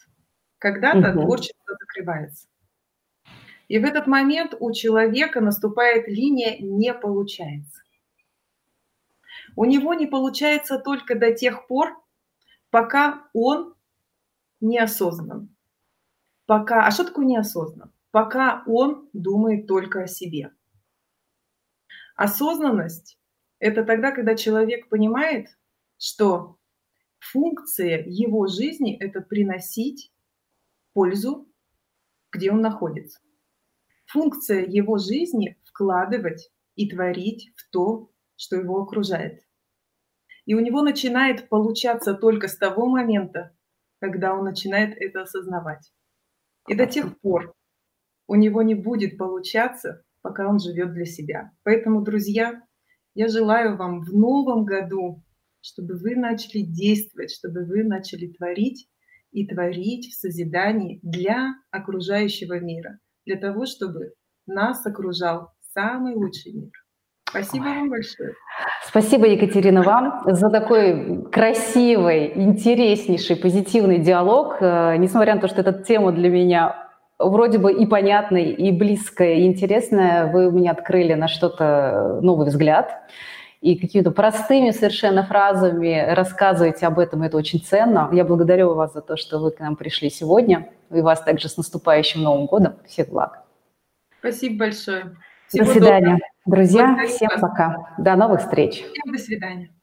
Когда-то 0.58 1.12
угу. 1.12 1.22
творчество 1.22 1.78
закрывается. 1.80 2.48
И 3.68 3.80
в 3.80 3.86
этот 3.86 4.08
момент 4.08 4.56
у 4.60 4.72
человека 4.72 5.42
наступает 5.42 6.08
линия 6.08 6.58
«не 6.60 6.94
получается». 6.94 7.82
У 9.56 9.66
него 9.66 9.94
не 9.94 10.08
получается 10.08 10.80
только 10.80 11.16
до 11.16 11.32
тех 11.32 11.68
пор, 11.68 11.96
пока 12.72 13.28
он 13.34 13.76
неосознан. 14.62 15.56
Пока, 16.46 16.88
а 16.88 16.92
что 16.92 17.06
такое 17.06 17.26
неосознан? 17.26 17.92
Пока 18.12 18.64
он 18.66 19.10
думает 19.14 19.68
только 19.68 20.04
о 20.04 20.08
себе. 20.08 20.52
Осознанность– 22.16 23.18
это 23.60 23.84
тогда, 23.84 24.12
когда 24.12 24.36
человек 24.36 24.90
понимает, 24.90 25.48
что 25.98 26.58
функция 27.20 28.04
его 28.06 28.48
жизни– 28.48 28.96
это 29.00 29.22
приносить 29.22 30.12
пользу, 30.94 31.52
где 32.32 32.52
он 32.52 32.62
находится. 32.62 33.20
Функция 34.06 34.66
его 34.66 34.98
жизни– 34.98 35.58
вкладывать 35.66 36.52
и 36.76 36.90
творить 36.90 37.52
в 37.56 37.70
то, 37.72 38.12
что 38.36 38.58
его 38.58 38.82
окружает. 38.82 39.42
И 40.46 40.54
у 40.54 40.60
него 40.60 40.82
начинает 40.82 41.50
получаться 41.50 42.14
только 42.14 42.48
с 42.48 42.58
того 42.58 42.86
момента, 42.86 43.56
когда 44.00 44.34
он 44.34 44.44
начинает 44.44 44.96
это 44.98 45.22
осознавать. 45.22 45.92
И 46.68 46.76
до 46.76 46.86
тех 46.86 47.20
пор 47.22 47.54
у 48.28 48.36
него 48.36 48.62
не 48.62 48.76
будет 48.76 49.18
получаться, 49.18 50.04
пока 50.24 50.50
он 50.50 50.58
живет 50.58 50.94
для 50.94 51.06
себя. 51.06 51.52
Поэтому, 51.64 52.02
друзья, 52.02 52.60
я 53.14 53.28
желаю 53.28 53.78
вам 53.78 54.02
в 54.02 54.12
новом 54.12 54.66
году, 54.66 55.22
чтобы 55.62 55.96
вы 55.96 56.16
начали 56.16 56.62
действовать, 56.62 57.32
чтобы 57.32 57.66
вы 57.66 57.84
начали 57.84 58.28
творить 58.28 58.88
и 59.32 59.46
творить 59.46 60.08
в 60.08 60.20
созидании 60.20 61.00
для 61.04 61.54
окружающего 61.70 62.60
мира, 62.60 62.98
для 63.26 63.38
того, 63.38 63.66
чтобы 63.66 64.14
нас 64.48 64.86
окружал 64.86 65.50
самый 65.74 66.16
лучший 66.16 66.54
мир. 66.54 66.72
Спасибо 67.30 67.64
вам 67.64 67.90
большое. 67.90 68.34
Спасибо, 68.84 69.26
Екатерина, 69.26 69.82
вам 69.82 70.22
за 70.26 70.50
такой 70.50 71.24
красивый, 71.32 72.32
интереснейший, 72.36 73.36
позитивный 73.36 73.98
диалог. 73.98 74.58
Э, 74.62 74.98
несмотря 74.98 75.34
на 75.34 75.42
то, 75.42 75.48
что 75.48 75.62
эта 75.62 75.74
тема 75.74 76.12
для 76.12 76.30
меня 76.30 76.83
вроде 77.30 77.58
бы 77.58 77.72
и 77.74 77.86
понятное, 77.86 78.44
и 78.44 78.72
близкое, 78.72 79.36
и 79.36 79.46
интересное, 79.46 80.32
вы 80.32 80.52
меня 80.52 80.72
открыли 80.72 81.14
на 81.14 81.28
что-то 81.28 82.20
новый 82.22 82.48
взгляд. 82.48 83.04
И 83.62 83.78
какими-то 83.78 84.12
простыми 84.12 84.72
совершенно 84.72 85.24
фразами 85.24 86.14
рассказываете 86.14 86.86
об 86.86 87.00
этом, 87.00 87.24
это 87.24 87.38
очень 87.38 87.62
ценно. 87.62 88.10
Я 88.12 88.26
благодарю 88.26 88.74
вас 88.74 88.94
за 88.94 89.00
то, 89.02 89.16
что 89.16 89.40
вы 89.40 89.52
к 89.52 89.60
нам 89.62 89.78
пришли 89.78 90.10
сегодня. 90.10 90.70
И 90.92 91.00
вас 91.00 91.22
также 91.22 91.48
с 91.48 91.56
наступающим 91.56 92.22
Новым 92.22 92.46
годом. 92.46 92.74
Всех 92.86 93.08
благ. 93.10 93.44
Спасибо 94.20 94.66
большое. 94.66 95.16
Всего 95.48 95.66
до 95.66 95.72
свидания. 95.72 96.02
Доброго. 96.02 96.20
Друзья, 96.46 96.86
Благодарю 96.88 97.10
всем 97.10 97.30
вас. 97.30 97.42
пока. 97.42 97.96
До 97.98 98.16
новых 98.16 98.42
встреч. 98.42 98.84
Всем 98.84 99.14
до 99.14 99.18
свидания. 99.18 99.83